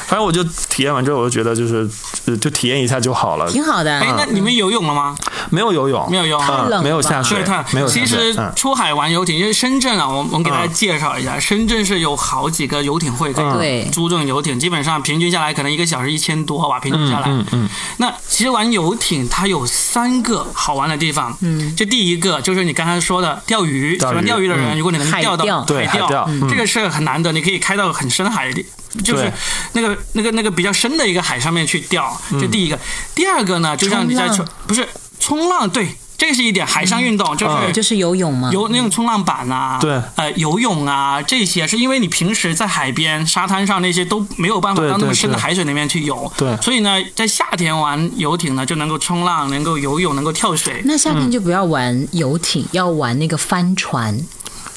[0.07, 1.89] 反正我就体验完之后，我就觉得就是，
[2.25, 3.91] 呃就体验一下就好了，挺好的。
[3.99, 5.15] 哎，那你们游泳了吗？
[5.49, 8.05] 没有游泳，没有游泳嗯太冷没有下水，看，没有其。
[8.05, 17.27] 实嗯出海玩游艇，因为深圳啊，我我们给大家介绍一下，深圳是有好几个游艇会可以对租这种游艇，基本上平均下来可能一个小时一千多吧，平均下来。
[17.29, 24.77] 嗯嗯那其实玩游艇它有三个好玩的地方，嗯，就第一个就是你刚才说的钓鱼，喜钓鱼欢钓鱼的人，嗯。
[24.77, 25.63] 如果你能钓到钓。
[25.63, 26.25] 对海钓。
[26.27, 26.49] 嗯。
[26.49, 28.65] 这个是很难得，你可以开到很深海的。
[29.03, 29.31] 就是
[29.73, 32.79] 那个那个那个比较深的一个海上面去钓，这第一个。
[33.13, 39.99] 第二个呢，就像你在冲冲，不是冲浪，对，这是一点海上运动，就是嗯就是游泳嘛，游那种冲浪板啊，对。
[40.15, 46.55] 呃，游泳啊，这些是因为你平时在海边、沙滩上那些都没有办法对到那么深的海水里面去游，对。
[46.57, 50.81] 所以呢，在夏天玩游艇呢，就能够冲浪、能够游泳、能够跳水。
[50.83, 54.19] 那夏天就不要玩游艇，要玩那个帆船。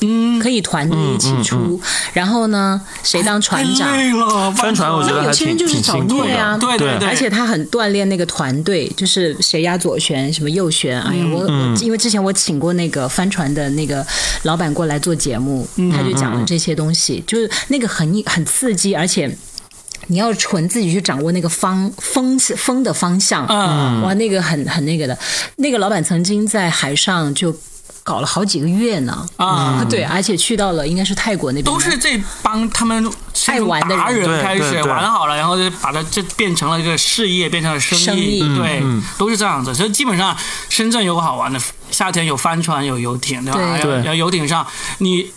[0.03, 1.81] 嗯，可以团队一起出，
[2.12, 3.88] 然后呢，谁当船长？
[3.88, 11.01] 太累了，帆船我觉得还有些人挺就是找挺辛苦对啊，对对对，而且他很锻炼那个团队，就是谁压左旋，什么右旋。
[11.03, 14.05] 哎呀，我我因为之前我请过那个帆船的那个
[14.43, 19.31] 老板过来做节目，他就讲了这些东西，就是那个很很刺激，而且。
[20.09, 24.03] 你要纯自己去掌握那个方风风的方向，嗯。
[24.03, 25.17] 哇，那个很很那个的。
[25.57, 27.57] 那个老板曾经在海上就
[28.05, 33.11] 搞了好几个月呢，啊，对，而且去到了应该是泰国那边，都是这帮他们
[33.47, 34.05] 爱玩的人。
[34.05, 38.83] 达人开始玩好了，然后就把它这变成了一个事业，变成了生生意对，
[39.17, 39.75] 都是这样子。
[39.75, 40.37] 所以基本上
[40.69, 41.61] 深圳有个好玩的，
[41.91, 43.79] 夏天有帆船，有游艇，对吧？
[43.99, 44.67] 然后游艇上
[44.99, 45.31] 你。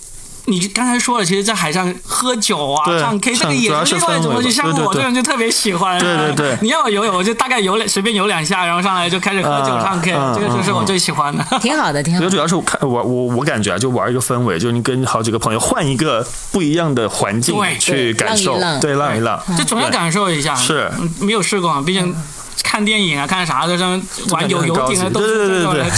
[0.47, 4.51] 你刚才说了，其实，在海上喝酒啊、唱 K，这唱个也主要是是另外一种东西。
[4.51, 5.99] 像我这种就特别喜欢。
[5.99, 11.43] 对对对 你要我游泳，我就大概游两随便游两下，然后上来就开始喝酒嗯唱 K，嗯这个就是我最喜欢的。
[11.60, 12.25] 挺好的，挺好的。
[12.25, 19.41] 我觉得主要是我看我我我感觉啊，就玩一个氛围，就是你跟好几个朋友换一个不一样的环境对去感受浪一浪，对，浪一浪。
[19.58, 20.53] 就总要感受一下。
[20.55, 22.15] 是嗯没有试过嘛，毕竟
[22.63, 25.89] 看电影啊、看啥的，上玩游就感觉很游艇啊，高都是对对对对这种人。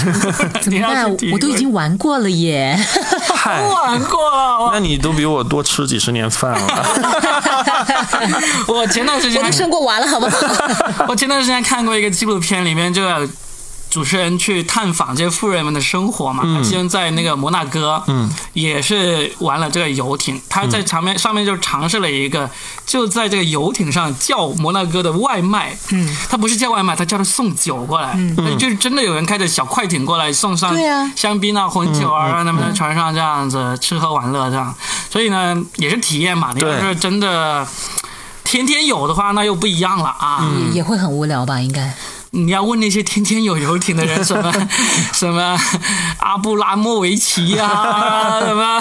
[0.68, 2.78] 你要那去体我都已经玩过了耶。
[3.28, 4.70] 都，玩过了。
[4.74, 6.86] 那你都比我多吃几十年饭了。
[8.68, 11.06] 我 我前段时间我都生过娃了，好不好？
[11.10, 13.30] 我前段时间看过一个纪录片，里面就有
[13.90, 16.44] 主持人去探访这些富人们的生活嘛。
[16.44, 20.42] 他其实在那个摩纳哥，嗯，也是玩了这个游艇。
[20.50, 22.50] 他在上面上面就尝试了一个，
[22.86, 25.78] 就在这个游艇上叫摩纳哥的外卖。
[25.92, 28.14] 嗯，他不是叫外卖，他叫他送酒过来。
[28.16, 30.76] 嗯，就是真的有人开着小快艇过来送上
[31.16, 34.74] 香槟啊、红酒啊，让他们在船上这样子吃喝玩乐这样。
[35.10, 36.52] 所以呢，也是体验嘛。
[36.54, 37.68] 你要对是真的。
[38.44, 40.50] 天天有的话，那又不一样了啊！
[40.70, 41.60] 也也会很无聊吧？
[41.60, 41.94] 应该
[42.32, 44.52] 你要问那些天天有游艇的人，什么
[45.14, 45.58] 什么
[46.20, 48.80] 阿布拉莫维奇呀， 什么，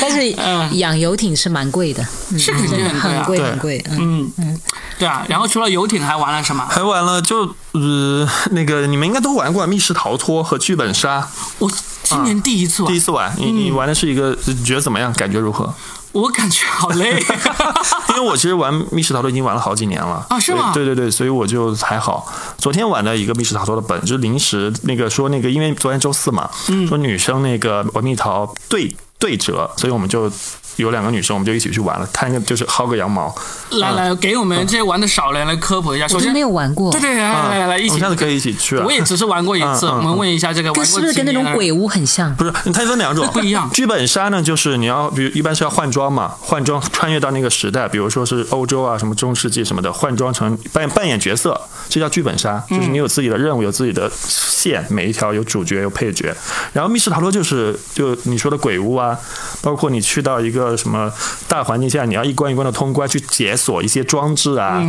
[0.00, 0.30] 但是
[0.76, 2.04] 养游艇是蛮贵的，
[2.38, 3.84] 是肯定很贵很贵。
[3.90, 4.60] 嗯嗯，
[4.98, 5.24] 对啊。
[5.28, 6.66] 然后除了游艇，还玩了什么？
[6.70, 11.28] 还玩了就呃 那个你们应该都玩过密室逃脱和剧本杀。
[11.58, 11.70] 我
[12.02, 13.32] 今年第一次玩，第一次玩。
[13.38, 15.12] 你你玩的是一个，你觉得怎么样？
[15.12, 15.72] 感觉如何？
[16.12, 17.18] 我感觉好累，
[18.10, 20.70] 因为我其实玩密室逃脱已经玩了好几年了啊，是吗？
[20.72, 22.26] 对对对，所以我就还好。
[22.58, 26.48] 昨天玩的一个密室逃脱的本，就是临时那个说那个，因为昨天周四嘛，
[26.88, 30.30] 说女生那个玩密逃对对折，所以我们就。
[30.76, 33.34] 有两个女生，我们就一起去玩了，看个就是薅个羊毛。
[33.70, 36.06] 来来，给我们这些玩的少的人来科普一下。
[36.06, 36.90] 首先没有玩过。
[36.92, 37.98] 对对，来来来来，一起。
[37.98, 38.76] 下次可以一起去。
[38.76, 39.86] 我也只是玩过一次。
[39.86, 42.34] 我们问一下这个，是不是跟那种鬼屋很像？
[42.34, 43.68] 不是，它分两种，不一样。
[43.70, 52.62] 剧本杀呢，就是你要，比如一般是要换装嘛，换装穿越到那个时代，比如说是欧洲啊，什么中世纪什么的，换装成扮扮演角色，这叫剧本杀。
[52.68, 56.34] 就是你有自己的任务，有自己的线，每一条有主角有配角。
[56.72, 59.18] 然后密室逃脱就是就你说的鬼屋啊，
[59.62, 61.12] 包括你去到一个什么。
[61.48, 64.82] 大环境下，你要一关一关的通关，去解锁一些装置啊，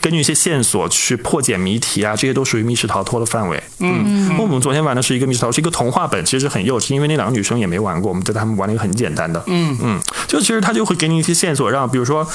[0.00, 3.62] 根据一些线索去破解谜题啊，这些都属于密室逃脱的范围。
[3.78, 9.40] 嗯，我们昨天玩的是一个密室逃脱，是一个童话本，其实很幼稚，因为那两个女生也没玩过，我们带他们玩了一个很简单的。
[9.46, 12.26] 嗯嗯，就其实他就会给你一些线索，让比如说，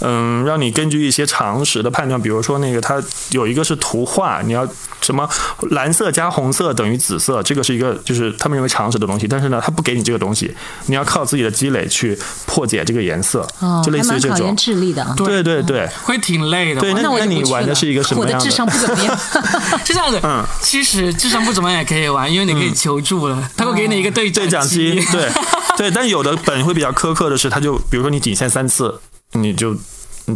[0.00, 4.66] 嗯，让你根据一些常识的判断，比如说那个它有一个是图画，你要
[5.00, 5.28] 什么
[5.70, 10.54] 蓝色加红色等于紫色，这个是一个就是他们认为常识的东西，但是呢，他不给你这个东西，
[10.86, 13.00] 你要靠自己的积累去破解这个。
[13.00, 13.48] 颜色，
[13.82, 16.82] 就类似于这种智力的，对对对，会挺累的。
[16.82, 18.38] 对，那那你玩的是一个什么样的？
[18.38, 19.18] 我的智商不怎么样，
[19.84, 20.20] 是这样子。
[20.22, 24.92] 嗯，其实智商不怎么样也可以玩，因为你可以求助了，他会给你一个对对讲机。
[25.12, 25.28] 对
[25.76, 29.00] 对，但有的本会比较苛刻的是，他就比如说你仅限三次，
[29.32, 29.76] 你就。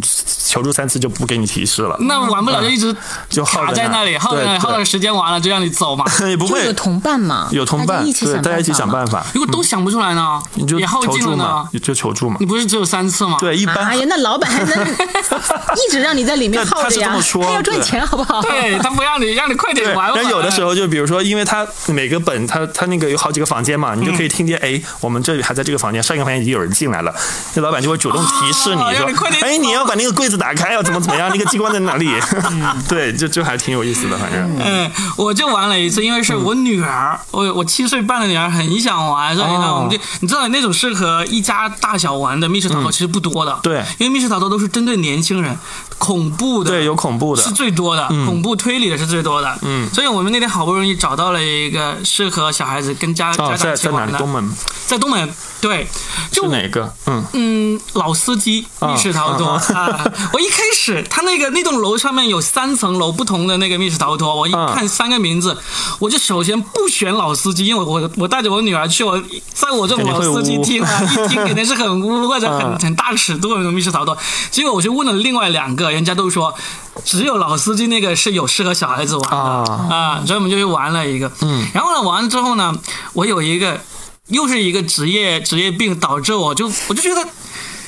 [0.01, 2.95] 求助三次就不给你提示了，那玩不了就一直
[3.29, 9.25] 就卡在那里，耗着耗着时间完了就让你走嘛， 也不会有同伴嘛，有同伴，对，大家一起想办法。
[9.33, 12.37] 如果都想不出来呢，你就耗尽了呢，你就求助嘛。
[12.39, 13.37] 你不是只有三次吗？
[13.41, 13.75] 对，一般。
[13.77, 17.15] 哎呀，那老板还能 一直让你在里面耗着呀？
[17.15, 18.41] 他要赚钱好不好？
[18.41, 20.11] 对他不让你， 让你快点玩。
[20.15, 27.13] 但有的时候就比如说，因为他每个本他他那个有好几个房间嘛，你就可以听见，哎，我们这里还在这个房间，上一个房间已经有人进来了，
[27.53, 30.65] 那老板就会主动提示你说，哎，你要把那个柜子打开。
[30.65, 31.29] 还要怎么怎么样？
[31.31, 32.09] 那个机关在哪里？
[32.89, 34.57] 对，就就还挺有意思的，反正。
[34.59, 43.59] 嗯，我就玩了一次，因为是我女儿，我我七岁半的女儿很想玩，所以呢，我们就你知道那种适合一家大小玩的密室逃脱其实不多的。
[43.61, 45.55] 对，因为密室逃脱都是针对年轻人，
[45.99, 49.55] 恐怖的对有恐怖的是最多的，恐怖推理的是最多的。
[49.61, 54.13] 嗯，所以我们那天好不容易找到了一个适合小孩子跟家家长一起玩的。
[54.13, 54.51] 在东门，
[54.87, 55.87] 在东门，对，
[56.31, 56.91] 就哪个？
[57.05, 60.45] 嗯嗯，老司机密室逃脱啊，我一。
[60.55, 64.33] 开始，他那个那栋楼上面有三层楼不同的那个密室逃脱。
[64.33, 65.57] 我一看三个名字，
[65.99, 69.21] 我就首先不选老司机，因为我我带着我女儿去，我
[69.53, 74.17] 在我这种老司机听啊， 一听肯定是很污或者很很大尺度的那种密室逃脱。
[74.49, 76.55] 结果我就问了另外两个，人家都说
[77.03, 81.29] 只有老司机那个是有适合小孩子玩的啊，所以我们就去玩了一个。
[81.41, 82.73] 嗯，然后呢，玩了之后呢，
[83.11, 83.81] 我有一个
[84.27, 87.27] 又是一个职业职业病，导致我就我就觉得。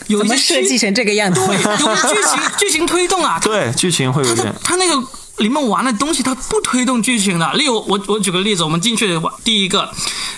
[0.10, 1.46] 怎么设计成这个样子？
[1.46, 3.38] 对，有剧情 剧情推动啊。
[3.44, 4.56] 对，剧情会有点。
[4.64, 5.08] 他那个
[5.40, 7.54] 里面玩的东西，他不推动剧情的。
[7.56, 9.92] 例如，我我举个例子，我们进去的第一个，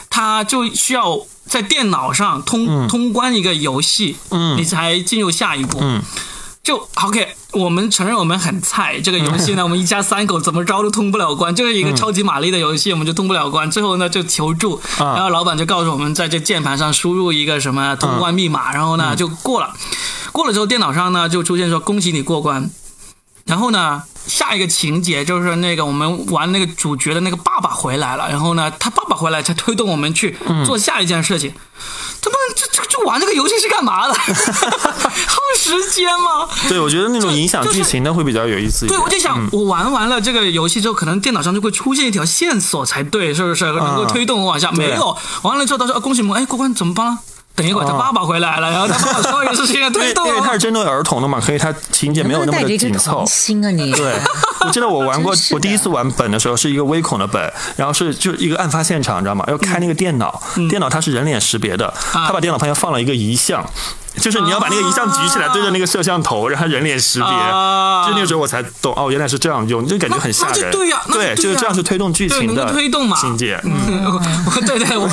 [0.09, 5.77] 他就需要在电脑上通通关一个游戏，嗯，你才进入下一步。
[5.79, 6.01] 嗯。
[6.61, 8.99] 就 OK，我们承认我们很菜。
[9.01, 13.71] 这个游戏呢， 我们一家三口怎么着都通不了关，就是一个超级玛丽的游戏，我们就通不了关。
[13.71, 19.73] 最后呢，就求助，然后老板就告诉我们，在这键盘上输入一个什么通关密码，然后呢就过了。
[20.31, 22.69] 过了之后，电脑上呢就出现说恭喜你过关。
[23.49, 31.51] 然后呢，下一个情节就是那个我们玩那个主角的那个爸爸回来了，然后呢，他爸爸回来才推动我们去做下一件事情。
[32.21, 34.13] 他们这这就玩这个游戏是干嘛的？
[34.13, 36.47] 耗时间吗？
[36.67, 38.85] 对，我觉得那种影响剧情的会比较有意思。
[38.85, 44.69] 对，我就想，我玩完了这个游戏之后，可能电脑上就会出现一条线索才对，是不是能够推动我往下？
[44.71, 47.17] 没有，完了之后他说恭喜我们，哎，过关怎么办？
[47.59, 53.25] 等一会儿，他爸爸回来了，然后他爸爸说一个事情要推动，因为 他是针对儿童的嘛，所以他情节没有那么的紧凑。
[53.27, 53.91] 心啊你！
[53.91, 54.13] 对，
[54.65, 59.43] 我记得我玩过， 我第一次玩本的时候是一个微恐的本，然后是就一个案发现场，你知道吗？
[59.49, 63.61] 要开那个电脑，电脑它是人脸识别的，他把电脑旁边放了一个遗像。
[64.17, 67.27] 就是你要把那个遗像举起来，对着那个摄像头，让它人脸识别。
[67.27, 70.71] 就那个时候我才懂，哦，原来是这样用，就感觉很吓人。
[70.71, 73.59] 对呀，对，就是这样是推动剧情的推动嘛情节。
[73.63, 74.19] 嗯
[74.65, 75.09] 对对，我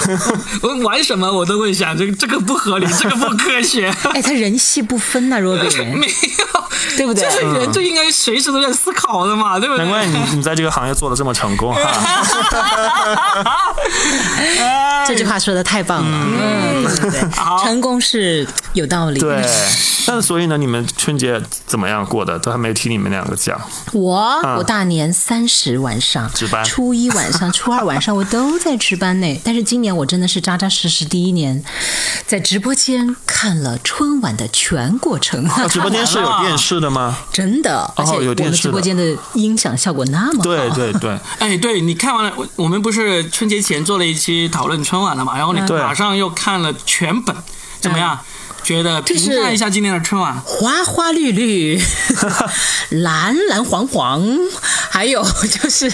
[0.62, 3.94] 我玩什么我都会想，这个这个不合理，这个不科学。
[4.12, 5.86] 哎，他人戏不分呐，若比人。
[5.86, 6.64] 没有，
[6.96, 7.24] 对不对？
[7.24, 9.84] 就是人就应该随时都在思考的嘛，对不对？
[9.84, 11.80] 难怪你你在这个行业做的这么成功哈。
[15.06, 17.30] 这句话说的太棒了，嗯，对对对，
[17.62, 19.20] 成功是有道理。
[19.20, 19.44] 对，
[20.06, 22.38] 那所以呢，你们春节怎么样过的？
[22.38, 23.60] 都还没听你们两个讲。
[23.92, 29.40] 我我大年三十晚上值班初一晚上、 初二晚上我都在值班呢。
[29.44, 31.62] 但是今年我真的是扎扎实实第一年，
[32.26, 35.46] 在直播间看了春晚的全过程。
[35.48, 37.18] 哦直播间是有电视的吗？
[37.32, 40.42] 真的，而且有我电视的们直播间的音响效果那么好。
[40.44, 47.34] 对对对，哎，对你看完了，我我们不是春节前做了一期讨论春晚了嘛，然后你马上又看了全本，
[47.80, 48.18] 怎么样？
[48.66, 50.34] 觉得评就是价一下今年的春晚。
[50.44, 51.80] 花花绿绿，
[52.90, 54.26] 蓝蓝黄黄，
[54.90, 55.22] 还有
[55.62, 55.88] 就是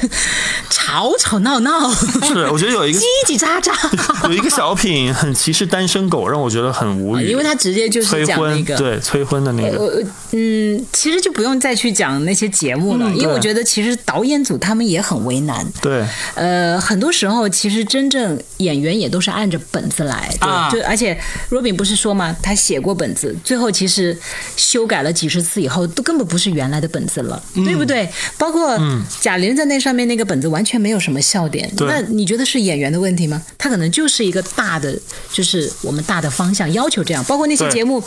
[0.71, 1.93] 吵吵闹闹，
[2.23, 3.73] 是我觉得有一个叽叽喳喳。
[4.29, 8.77] 有一个小品很歧视单身狗，让我觉得很无语，因为他直接就是催婚，讲那个。
[8.77, 15.67] 对催婚的那个，呃，嗯，其实就不用再去讲那些节目了，嗯因为我觉得其实导演组他们也很为难。
[15.83, 16.03] 对
[16.35, 21.19] 呃，很多时候其实真正演员也都是按着本子来，对，啊就而且
[21.51, 24.17] Robin 不是说嘛，他写过本子，最后其实
[24.57, 28.09] 修改了几十次以后，都根本不是原来的本子了，嗯对不对？
[28.39, 28.79] 包括
[29.21, 33.43] 贾玲在那上面那个本子完全没有什么笑点，对那你觉得是演员的问题吗？
[33.59, 34.97] 他可能就是一个大的，
[35.33, 38.03] 就是我们大的方向要求这样，包括那些节目。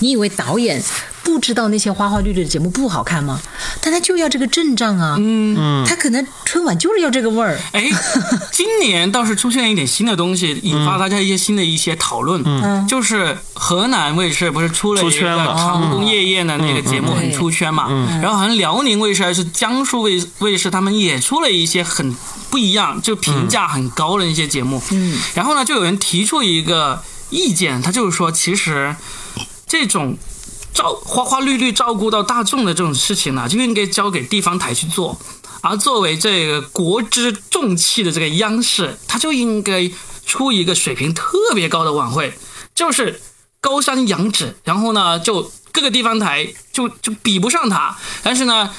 [0.00, 0.82] 你以为导演
[1.22, 3.40] 不知道那些花花绿绿的节目不好看吗？
[3.80, 7.88] 但他就要这个阵仗啊，嗯，他可能春晚就是要这个味儿，哎，
[8.52, 12.42] 今年倒是出现了一点新的东西，引发大家一些新的一些讨论。
[12.44, 17.88] 嗯，就是河南卫视不是出了一个唐宫夜宴》的那个节目嗯很出圈嘛？
[18.22, 22.14] 然后好像辽宁卫视还是江苏卫卫视，他们也出了一些很
[22.50, 24.82] 不一样，就评价很高的一些节目。
[24.90, 28.94] 嗯，然后呢，就有人提出一个意见，他就是说，其实
[29.74, 30.16] 这种
[30.72, 35.18] 照花花绿绿照顾到大众的这种事情呢，就应该交给地方台去做。
[35.62, 39.90] 而作为这个国之重器的这个央视，它就应该
[40.24, 42.38] 出一个水平特别高的晚会，
[42.72, 43.20] 就是
[43.60, 48.72] 高山仰止，然后呢，就各个地方台就就比不上它，但是呢，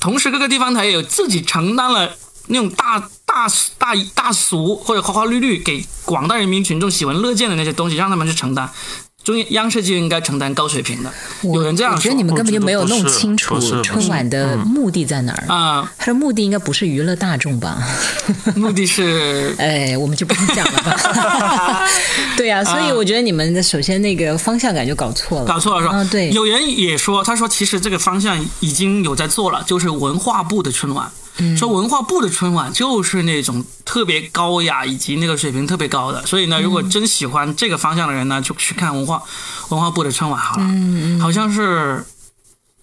[0.00, 2.16] 同时各个地方台也有自己承担了
[2.46, 8.72] 那种大大大大俗或者花花绿绿给广大人民群众喜闻乐见的那些东西，让他们去承担。
[9.22, 11.12] 中央视就应该承担高水平的，
[11.42, 15.44] 有人这样说我觉得你们根本就没有弄清楚春晚的目的在哪儿。
[15.54, 17.82] 啊、他的目的应该不是娱乐大众吧？
[18.56, 21.86] 目的是 哎，我们就不用讲了吧。
[22.36, 25.96] 对呀、所以我觉得你们的首先那个方向感就搞错了，搞错了，是吧？
[25.98, 31.10] 啊，对，有人也说，他说其实这个方向已经有在做了，就是文化部的春晚。
[31.38, 31.56] 嗯。
[31.56, 39.22] 说文化部的春晚就是那种特别高雅以及那个水平特别高的，所以呢，如果真喜欢这个方向的人呢，就去看文化
[39.68, 40.66] 文化部的春晚好了。
[40.68, 41.20] 嗯。
[41.20, 42.04] 好像是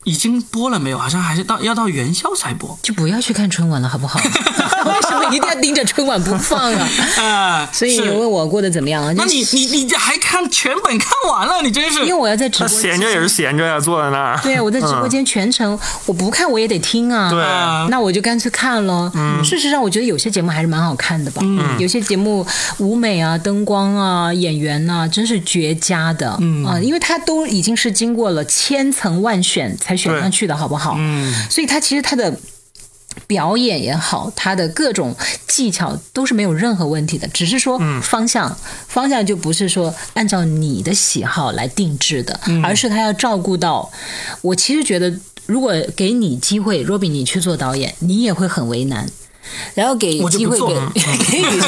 [0.08, 0.98] 已经播了没有？
[0.98, 2.78] 好像还是到要到元宵才播。
[2.82, 4.20] 就不要去看春晚了，好不好？
[4.88, 6.88] 为什么一定要盯着春晚不放啊？
[7.22, 9.12] 啊，所以你问我过得怎么样啊？
[9.18, 11.62] 那就你你你还看全本看完了？
[11.62, 14.40] 你真是因为我要在直播间，闲着也是闲着呀，坐在那儿。
[14.42, 17.30] 对啊，我在直播间全程、我不看我也得听啊。
[17.30, 19.12] 对啊那我就干脆看了。
[19.44, 21.42] 事实上，我觉得有些节目还是蛮好看的吧。
[21.44, 22.46] 嗯有些节目
[22.78, 26.38] 舞美啊、灯光啊、演员呐、真是绝佳的。
[26.40, 30.96] 嗯啊，因为它都已经是经过了千层万选才选上去的，好不好？
[30.98, 32.40] 嗯，所以他其实他的。
[33.26, 35.16] 表演也好，他的各种
[35.48, 38.56] 技巧都是没有任何问题的，只是说方向，
[38.88, 43.92] 方向就不是说按照你的喜好来定制的，而是他要照顾到。
[44.44, 45.12] 我其实觉得，
[45.48, 49.10] 如果给你机会，Robin 你去做导演，你也会很为难。
[49.74, 50.74] 然后给机会给
[51.32, 51.60] 给你，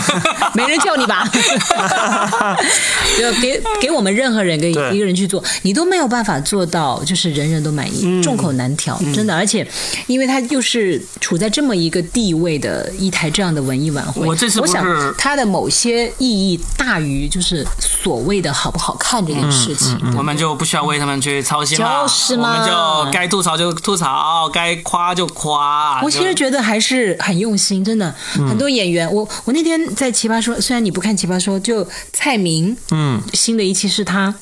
[0.54, 1.30] 没人叫你吧？
[3.18, 9.36] 就给给我们任何人给一个人去做，你都没有办法做到，就是人人都满意，众口难调，真的。
[9.36, 9.68] 而且，
[10.08, 14.86] 因为他又是处在这么一个地位的一台这样的文艺晚会，我这次我想
[15.18, 19.98] 它的某些意义大于就是所谓的好不好看这件事情。
[20.18, 26.02] 我们就不需要为他们去操心了，就是嘛我们就该吐槽就吐槽，该夸就夸。
[26.02, 28.16] 我其实觉得还是很用心，真的。
[28.34, 34.34] 很多演员，我我那天在奇葩说，虽然你不看奇葩说，就蔡明，嗯，新的一期是他。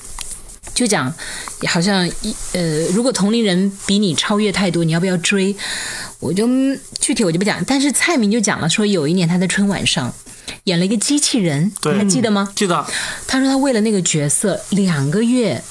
[0.73, 1.11] 就讲，
[1.67, 5.55] 好像一呃，如果同龄人比你超越太多，你要不要追？
[6.19, 10.13] 我就嗯具体我就不讲，但是蔡明就讲了，说有一年他在春晚上
[10.65, 12.51] 演了一个机器人，对你还记得吗？
[12.55, 12.86] 记得
[13.25, 15.63] 他说他为了那个角色，两个月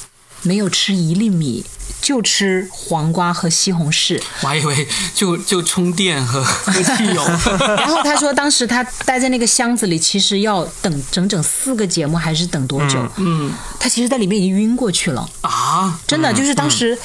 [0.43, 1.64] 没有吃一粒米，
[2.01, 4.20] 就吃黄瓜和西红柿。
[4.43, 7.24] 我还以为就就充电和 和汽油。
[7.59, 13.07] 然后他说，当时他待在那个箱子里，其实要等整整四个节目，还是等多久？
[13.16, 16.97] 嗯他其实在里面已经晕过去了，啊，真的就是当时。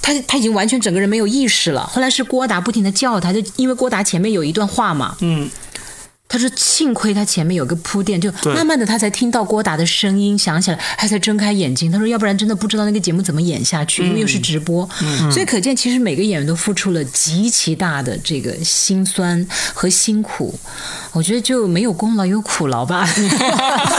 [0.00, 1.86] 他他他已经完全整个人没有意识了。
[1.86, 5.50] 后来是郭达不停的叫他，就因为郭达前面有一段话嘛，嗯，
[6.28, 11.90] 他说幸亏他前面有个铺垫，就慢慢的他才听到郭达的声音，想起来，他才睁开眼睛。
[11.90, 14.86] 他说要不然真的不知道那个节目怎么演下去，因为又是直播，
[15.32, 20.54] 所以可见其实每个演员都付出了极其大的这个辛酸和辛苦。
[21.12, 23.08] 我觉得就没有功劳有苦劳吧，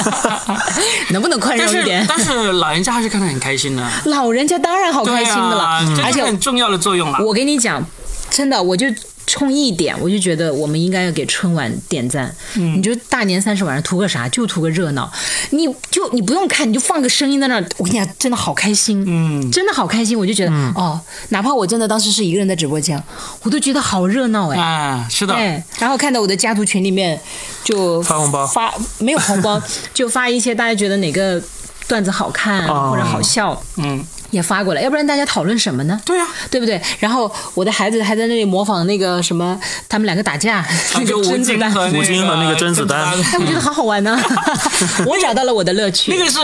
[1.10, 2.06] 能不能宽容一点？
[2.08, 7.18] 但是老人家还是看得很开心的，老人家当然好开心的了，而且很重要的作用了。
[7.26, 7.84] 我跟你讲，
[8.30, 8.88] 真的，我就
[9.28, 12.34] 冲一点，我就觉得我们应该要给春晚点赞。
[12.56, 14.28] 嗯你就大年三十晚上图个啥？
[14.30, 15.12] 就图个热闹，
[15.52, 20.18] 你就你不用看，你就放个声音在那儿，我跟你讲，真的好开心，嗯，真的好开心。
[20.18, 21.00] 我就觉得、哦，
[21.30, 23.02] 哪怕我真的当时是一个人在直播间，
[23.44, 24.60] 我都觉得好热闹哎。
[24.60, 27.20] 啊，是的，哎，然后看到我的家族群里面
[27.64, 29.62] 就发红包发没有红包，
[29.94, 31.40] 就发一些大家觉得哪个
[31.88, 36.00] 段子好看、哦或者好笑，嗯，也发过来，要不然大家讨论什么呢？
[36.06, 36.82] 对啊，对不对？
[37.00, 40.66] 然后我的孩子还在那里模仿那个什么，他们两个打架，
[40.96, 44.20] 那就吴个甄子丹，京和吴京和那个甄子丹哎，我觉得好好玩呢，
[45.06, 46.12] 我找到了我的乐趣。
[46.12, 46.40] 那个是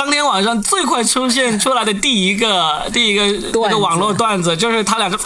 [0.00, 3.22] 当天晚上最快出现出来的第一个第一个
[3.52, 5.18] 那个网络段子，就是他两个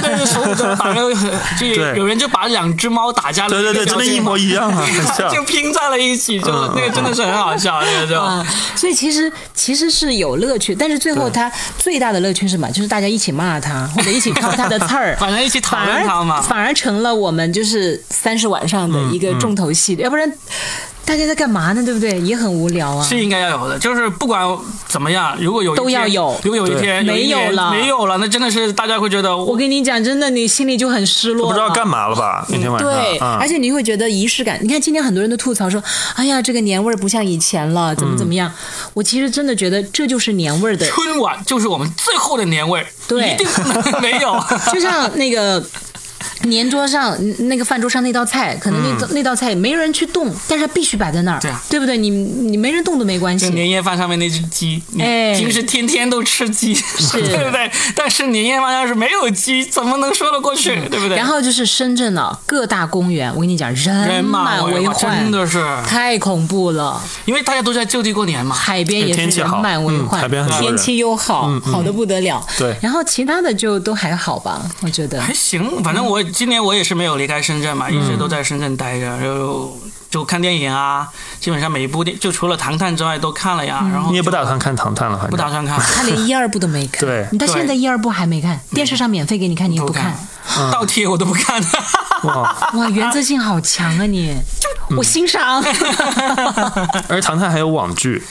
[0.00, 1.12] 对着手指头打个，
[1.60, 5.30] 就对有人就把两只猫打架了，对对对，真的一模一样啊， 很像。
[5.34, 8.18] 就拼在了一起，就那个真的是很好笑，那个就。
[8.18, 8.42] 啊，
[8.74, 12.66] 所以其实其实是有乐趣，但是最后他最大的乐趣是什么？
[12.70, 16.40] 就是大家一起骂他，或者一起挑他的刺儿 反正一起讨论他嘛。
[16.40, 20.32] 反而成了我们就是三十晚上的一个重头戏，要不然
[21.06, 21.82] 大家在干嘛呢？
[21.82, 22.20] 对不对？
[22.20, 23.02] 也很无聊啊。
[23.02, 24.44] 是应该要有的，就是不管
[24.86, 31.86] 怎么样，如果有一都要有如果有一天没有了没有了，那真的是大家会觉得我跟你讲，真的，你心里就很失落，不知道干。
[31.86, 32.44] 嘛了吧？
[32.48, 34.58] 那天晚上，对，啊而且你会觉得仪式感。
[34.60, 35.80] 你看今天很多人都吐槽说
[36.16, 38.52] ：“哎呀，这个年味儿不像以前了，怎么怎么样。
[38.92, 44.36] 我其实真的觉得这就是年味儿的，春晚就是我们最后的年味儿，对一定不能没有。
[44.74, 45.62] 就像那个。
[46.48, 47.16] 年桌上
[47.48, 51.96] 那个饭桌上那道菜，可能那道、那道菜没人去动，但是它必须摆在那儿，对啊不对？
[51.96, 53.46] 你你没人动都没关系。
[53.46, 56.74] 就年夜饭上面那只鸡，你哎平时天天都吃鸡，
[57.12, 57.70] 对不对？
[57.94, 61.16] 但是年夜饭要是没有鸡，怎么能说得过去，对不对？
[61.16, 67.02] 然后就是深圳啊，各大公园，我跟你讲，人人满满为患，真的是，太恐怖了。
[67.24, 68.54] 因为大家都在就地过年嘛。
[68.54, 72.44] 海边也是人满为患，海边天气又好，好的不得了。
[72.58, 75.20] 对然后其他的就都还好吧，我觉得。
[75.20, 79.74] 还行，反正我今年我也是没有离开深圳嘛，一直都在深圳待着，然后
[80.10, 81.08] 就看电影啊，
[81.40, 83.80] 基本上每一部电就除了《唐探》之外都看了呀。
[83.90, 85.30] 然后你也不打算看《唐探》了，反正。
[85.30, 87.26] 不打算看，他连一二部都没看， 对。
[87.32, 90.14] 你到现在一二部还没看，电视上免费给你看，你也不看，
[90.70, 91.58] 倒贴我都不看。
[92.24, 92.54] 哇！
[92.76, 94.36] 哇，原则性好强啊你，
[94.94, 95.62] 我欣赏。
[97.08, 98.22] 而《唐探》还有网剧，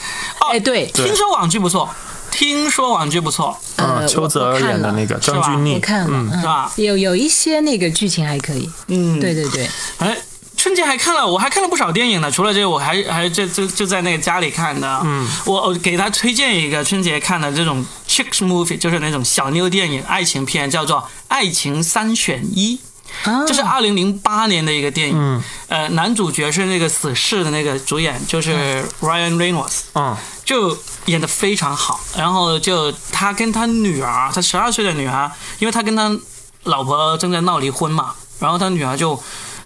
[0.52, 1.88] 哎，对，听说网剧不错，
[2.36, 6.70] 听说网剧不错，呃嗯，邱泽演的那个张钧我甯，看了，嗯是吧？
[6.76, 9.66] 有有一些那个剧情还可以，嗯，对对对，
[9.96, 10.14] 哎，
[10.54, 12.30] 春节还看了，我还看了不少电影呢。
[12.30, 15.00] 除了这个，我还还就就就在那个家里看的。
[15.04, 22.76] 嗯，我我给他推荐一个春节看的这种 chicks movie，就是那种小妞电影爱情片，叫做《爱情三选一》。
[23.24, 23.44] 啊。
[23.46, 25.42] 这是二零零八年的一个电影，嗯。
[25.68, 30.16] 呃，男主角是那个死侍的那个主演，就是 Ryan Reynolds，嗯。
[30.44, 31.98] 就演得非常好。
[32.16, 36.16] 然后就他跟他女儿，他十二岁的女儿，因为他跟他
[36.62, 39.20] 老婆正在闹离婚嘛，然后他女儿就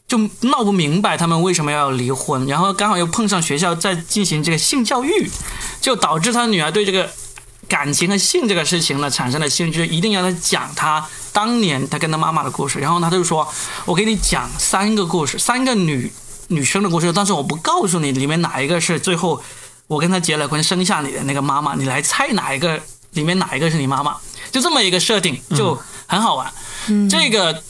[0.09, 5.31] 就闹不明白他们为什么要离婚，然后刚好又碰上学校在进行这个性教育，
[5.83, 7.11] 就导致他女儿对这个
[7.69, 12.79] 感情和性这个事情呢产生了兴趣，一定要他讲他当年他跟他妈妈的故事。
[12.79, 13.47] 然后他就说
[13.87, 16.13] ：“我给你讲三个故事，三个女
[16.49, 19.43] 女生的故事，但是我不告诉你里面哪一个是最后
[19.87, 22.81] 我跟他结了婚生下你的那个妈妈，你来猜哪一个
[23.13, 24.17] 里面哪一个是你妈妈？
[24.51, 26.53] 就这么一个设定，就很好玩。
[27.09, 27.63] 这个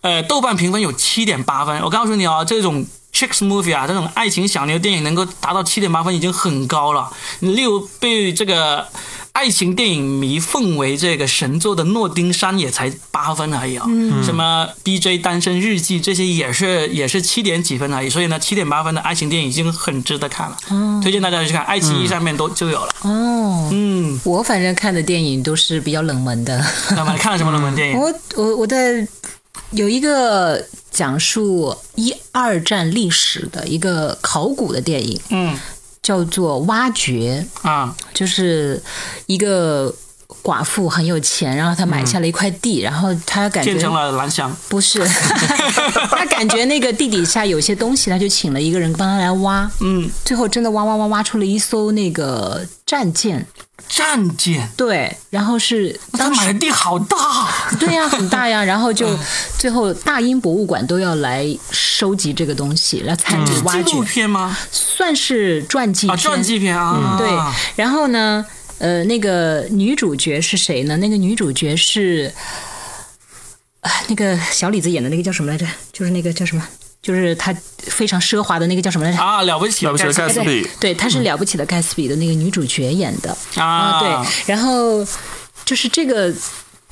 [0.00, 1.80] 呃，豆瓣评分有七点八分。
[1.82, 7.10] 我告诉你哦，这种 chicks movie 啊，这种爱情小妞电影能够达到七点八分已经很高了。
[7.40, 8.86] 例如被这个
[9.38, 13.86] 爱情电影迷奉为这个神作的诺丁山也才八分而已啊、
[14.24, 18.10] 什么 BJ 单身日记这些也是也是七点几分而已。
[18.10, 20.56] 所以呢，七点八分的爱情电影已经很值得看了，
[21.00, 21.64] 推荐大家去看。
[21.64, 22.92] 爱奇艺上面都就有了。
[23.02, 26.60] 哦，嗯，我反正看的电影都是比较冷门的。
[26.96, 27.94] 那么你看了什么冷门电影？
[28.00, 29.06] 我我我在
[29.70, 35.56] 有一个讲述一二战历史的一个考古的电影，嗯
[36.08, 38.82] 叫做《挖掘》，啊，就是
[39.26, 39.94] 一个
[40.42, 44.54] 寡妇很有钱，然后她买下了一块地，然后她感觉建成了蓝翔。
[44.68, 45.04] 不是，
[46.10, 49.70] 她感觉那个地底下有些东西，她就请了一个人帮她来挖。
[49.80, 53.46] 嗯，最后真的挖挖挖挖出了一艘那个战舰。
[53.88, 54.68] 战舰。
[54.76, 57.16] 对，然后是他买的地好大。
[57.80, 58.62] 对呀，很大呀。
[58.62, 59.16] 然后就
[59.56, 63.82] 最后大英博物馆都要来收集这个东西，来参与挖掘。
[63.84, 64.54] 纪录片吗？
[64.70, 66.14] 算是传记片。
[66.14, 67.16] 啊，传记片啊。
[67.16, 67.28] 对，
[67.76, 68.44] 然后呢？
[68.78, 70.96] 呃，那个女主角是谁呢？
[70.98, 72.32] 那个女主角是，
[73.80, 75.66] 啊，那个小李子演的那个叫什么来着？
[75.92, 76.66] 就是那个叫什么？
[77.00, 79.22] 就是他非常奢华的那个叫什么来着？
[79.22, 80.68] 啊，了不起了不起的盖茨比。
[80.80, 84.00] 对，她是了不起的盖茨比的那个女主角演的啊。
[84.00, 85.06] 对，然后
[85.64, 86.32] 就是这个，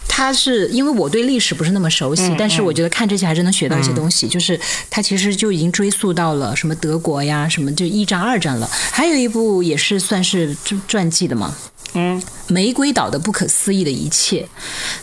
[0.08, 4.28] 他是因为我对历史不是那么熟悉，但是我觉得看这些还是能学到一些东西。
[4.28, 4.58] 就是
[4.88, 8.70] 他其实就已经追溯到了什么德国呀，什么就一战、二战了。
[8.92, 10.56] 还有一部也是算是
[10.86, 11.54] 传记的嘛。
[11.94, 14.46] 嗯，玫瑰岛的不可思议的一切，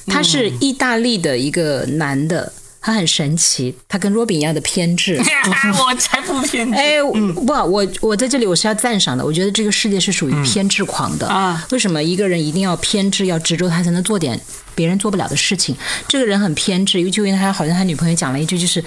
[0.08, 2.54] 他是意大利的一个男的，
[2.84, 5.18] 他很神奇，他跟罗宾一样的偏执。
[5.80, 6.78] 我才不偏执！
[6.78, 11.66] 哎，不，我我在这里我是要赞赏的，我觉得这个世界是属于偏执狂的啊。
[11.72, 14.38] 为什么一个人一定要偏执，要执着他才能做点
[14.76, 15.74] 别人做不了的事情？
[16.10, 18.82] 这个人很偏执，因为就因为他好像他女朋友讲了一句，就是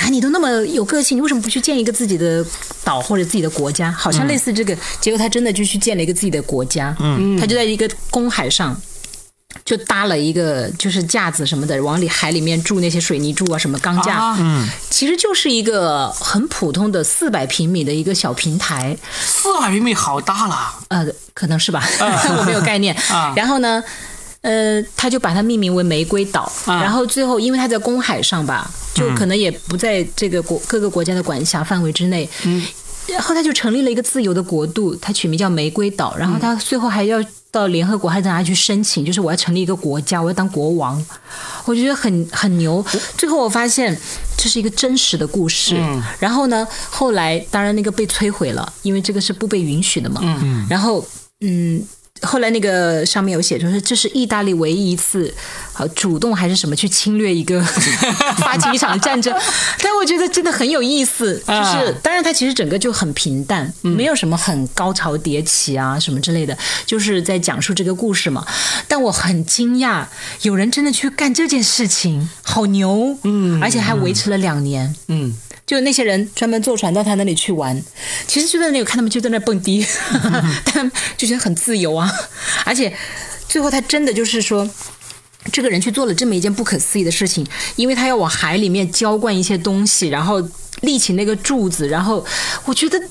[0.00, 2.44] 啊，你都那么有个性，你为什么不去建一个自己的
[2.82, 3.92] 岛或者自己的国家？
[3.92, 6.96] 好像类似这个，结果他真的就去建了一个自己的国家。
[6.98, 8.76] 嗯，他就在一个公海上。
[9.64, 18.96] 就搭了一个就是架子什么的，往里海里面注那些水泥柱啊，什么钢架，嗯，其实就是一个很普通的四百平米的一个小平台。
[19.20, 21.82] 四百平米好大了，呃，可能是吧，
[22.38, 22.96] 我没有概念。
[23.34, 23.82] 然后呢，
[24.42, 26.50] 呃，他就把它命名为玫瑰岛。
[26.66, 32.28] 然后最后，因为他在公海上吧，就可能也不在这个国各个国家的管辖范围之内。
[32.44, 32.64] 嗯。
[33.08, 36.16] 然后他就成立了一个自由的国度，他取名叫玫瑰岛。
[36.16, 39.04] 然后他最后还要到联合国，还在哪里去申请？
[39.04, 41.04] 就是我要成立一个国家，我要当国王。
[41.64, 42.84] 我觉得很很牛。
[43.16, 43.96] 最后我发现
[44.36, 45.76] 这是一个真实的故事。
[46.18, 50.20] 然后呢，后来当然那个被摧毁了，因为这个是不被允许的嘛。
[50.24, 50.66] 嗯。
[50.68, 51.06] 然后
[51.40, 51.82] 嗯。
[52.22, 55.32] 后来那个上面有写，就是这是意大利唯一一次，
[55.74, 57.60] 呃主动还是什么去侵略一个，
[58.38, 59.34] 发起一场战争。
[59.82, 66.56] 但我觉得真的很有意思，就是当然它其实整个就很平淡，没有什么很高潮迭起啊什么之类的，
[66.86, 68.46] 就是在讲述这个故事嘛。
[68.88, 70.06] 但我很惊讶，
[70.42, 75.34] 有人真的去干这件事情，好牛，嗯，而且还维持了两年，嗯。
[75.66, 77.82] 就那些人专门坐船到他那里去玩，
[78.26, 79.84] 其实就在那里看他们就在那蹦迪，
[80.72, 82.08] 但就觉得很自由啊。
[82.64, 82.92] 而且
[83.48, 84.68] 最后他真的就是说，
[85.52, 87.44] 这个人去做了这么一件不可思议的事情，
[87.74, 90.40] 因为他要往海里面浇灌一些东西，然后
[90.82, 92.24] 立起那个柱子，然后
[92.66, 93.02] 我觉得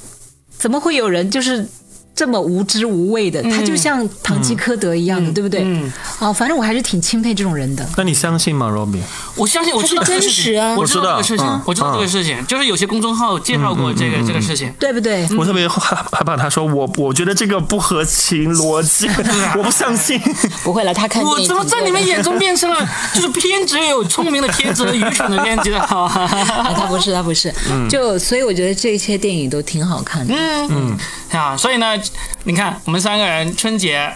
[0.58, 1.68] 怎么会有人就是。
[2.16, 5.62] 这么无知无畏的，他就像堂吉诃德一样的，对不对？
[5.66, 7.86] 嗯，哦，反正我还是挺钦佩这种人的。
[7.98, 9.02] 那你相信吗，Robin？
[9.36, 15.28] 我相信，我知道真实啊，我知道这个事情，我知道这个事情，就是有些公众号介绍过这个这个事情，对不对？
[15.38, 19.10] 我特别害害怕他说我，我觉得这个不合情逻辑，
[19.58, 20.18] 我不相信。
[20.64, 22.78] 不会了，他看我怎么在你们眼中变成了
[23.14, 25.74] 就是偏执有聪明的偏执，愚蠢的偏执？
[25.86, 27.54] 他不是，他不是，
[27.90, 30.34] 就所以我觉得这些电影都挺好看的。
[30.34, 30.98] 嗯嗯
[31.38, 32.00] 啊，所以呢。
[32.44, 34.14] 你看，我们三个人春节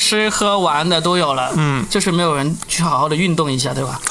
[0.00, 4.00] 吃喝玩的都有了，嗯，就是没有人去好好的运动一下，对吧？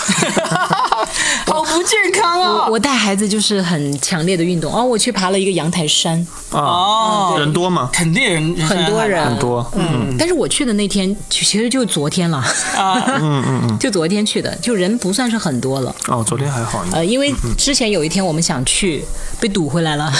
[1.48, 2.68] 好不健康啊！
[2.70, 7.90] 我带孩子就是很强烈的运动哦，我去爬了一个阳台山哦，人多吗？
[7.92, 10.16] 肯定人很多人，很多，嗯。
[10.18, 12.38] 但是我去的那天其实就昨天了
[12.78, 15.94] 啊， 嗯嗯嗯，就昨天去的，就人不算是很多了。
[16.08, 16.86] 哦，昨天还好。
[16.92, 19.04] 呃，因为之前有一天我们想去，
[19.40, 20.12] 被堵回来了，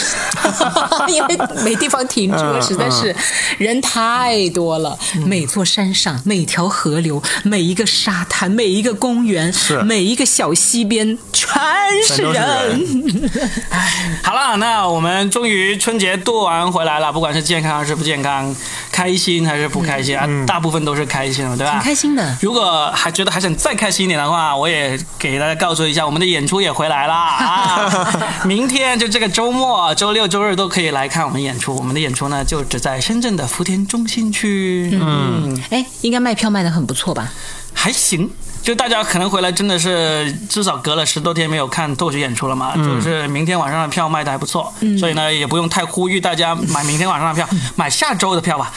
[1.08, 3.16] 因为没地方停车，实在是
[3.60, 4.98] 人太多了。
[5.26, 9.54] 每座山上，每条河流，每一个沙滩，每一个公园，
[9.84, 11.18] 每一个小溪边。
[11.34, 11.60] 全
[12.06, 12.40] 是人，
[13.70, 18.56] 哎，好了，那我们终于春节度完回来了，不管是健康还是不健康，
[18.92, 21.74] 开心还是不开心啊，大部分都是开心的，对吧？
[21.74, 22.38] 挺开心的。
[22.42, 27.90] 如果还觉得还想再开心一点的话，我也给大家告诉一下，我们的演出也回来了啊！
[28.46, 31.76] 明天就这个周末，周六周日都可以来看我们演出。
[31.76, 34.92] 我们的演出呢，就只在深圳的福田中心区。
[34.94, 37.32] 嗯，哎，应该卖票卖的很不错吧？
[37.74, 38.30] 还行。
[38.62, 47.48] 就大家可能回来真的是至少隔了十多天没有看脱口秀演出了嘛，就是明天晚上的票卖的还不错，所以呢也不用太呼吁大家买明天晚上的票，
[47.78, 48.70] 买下周的票吧。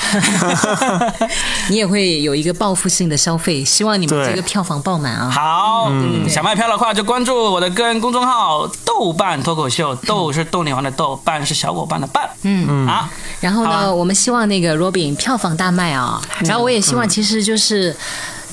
[1.68, 5.28] 你也会有一个报复性的消费，希望你们这个票房爆满啊！
[5.28, 12.30] 好，嗯，想卖票的话就关注我的个人公众号“豆瓣脱口秀”，豆是逗你玩的豆，瓣是小伙伴的伴。
[12.42, 17.94] 嗯嗯啊，然后呢，我们希望那个 Robin 票房大卖啊，然后我也希望其实就是。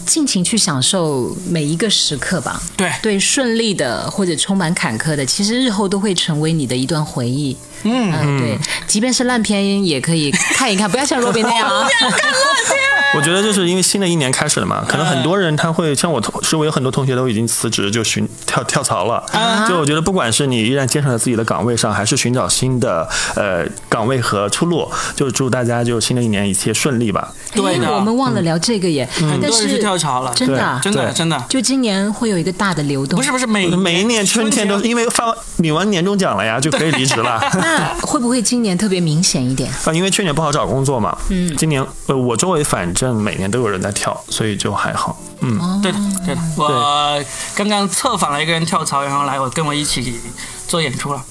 [0.10, 2.60] 尽情去享受每一个时刻吧。
[2.76, 7.56] 对对，顺利的或者充满坎坷的，其实日后都会成为你的一段回忆。
[7.84, 8.58] 嗯，对，
[8.88, 11.88] 即便是烂片也可以看一看，不要像罗宾那样啊。
[11.88, 12.20] 不要看烂
[12.68, 12.89] 片。
[13.16, 19.24] 我觉得就是因为新的一年开始了嘛，可能很多人他会像我同，是我有很多同学都已经辞职就寻跳跳槽了。
[19.68, 27.34] 就我觉得不管是你依然坚守在自己的岗位上，还是寻找新的呃岗位和出路，就祝大家就新的一年一切顺利吧。
[27.52, 31.44] 对我们忘了聊这个耶，很多人是跳槽了，真的真的真的。
[31.50, 33.18] 就今年会有一个大的流动。
[33.18, 37.40] 不是不是每每一年春天都因为发领完年终奖了呀，就可以离职了。
[37.58, 39.72] 那会不会今年特别明显一点？
[39.84, 41.18] 啊，因为去年不好找工作嘛。
[41.30, 41.56] 嗯。
[41.58, 42.88] 今年呃，我周围反。
[43.00, 45.18] 正每年都有人在跳，所以就还好。
[45.40, 46.42] 嗯，对的，对的。
[46.58, 47.24] 我
[47.56, 50.20] 刚刚策访了一个人跳槽，然后来我跟我一起
[50.68, 51.24] 做演出了。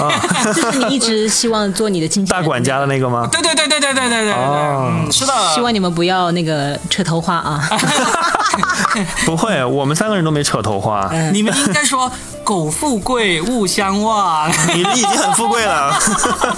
[0.00, 0.10] 啊，
[0.44, 3.28] 就是你一直希望做你的经纪大管家的那个吗？
[3.30, 4.32] 对对对对对对对对。
[4.32, 5.32] 哦，是的。
[5.54, 7.68] 希望你们不要那个扯头花啊。
[9.24, 11.10] 不会，我们三个人都没扯头花。
[11.32, 12.10] 你们应该说
[12.44, 14.50] “苟富贵，勿相忘”。
[14.74, 15.98] 你们已经很富贵了。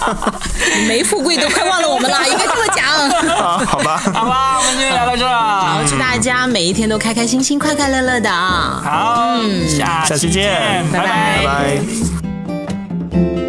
[0.88, 2.84] 没富贵都快忘了我们了，应该这么讲。
[3.36, 5.28] 啊，好吧，好吧，我们就聊到这。
[5.28, 8.82] 好，祝大家每一天都开开心心、快快乐乐的啊！
[8.82, 9.36] 好，
[9.68, 12.23] 下下期见，拜拜拜拜。
[13.14, 13.43] thank you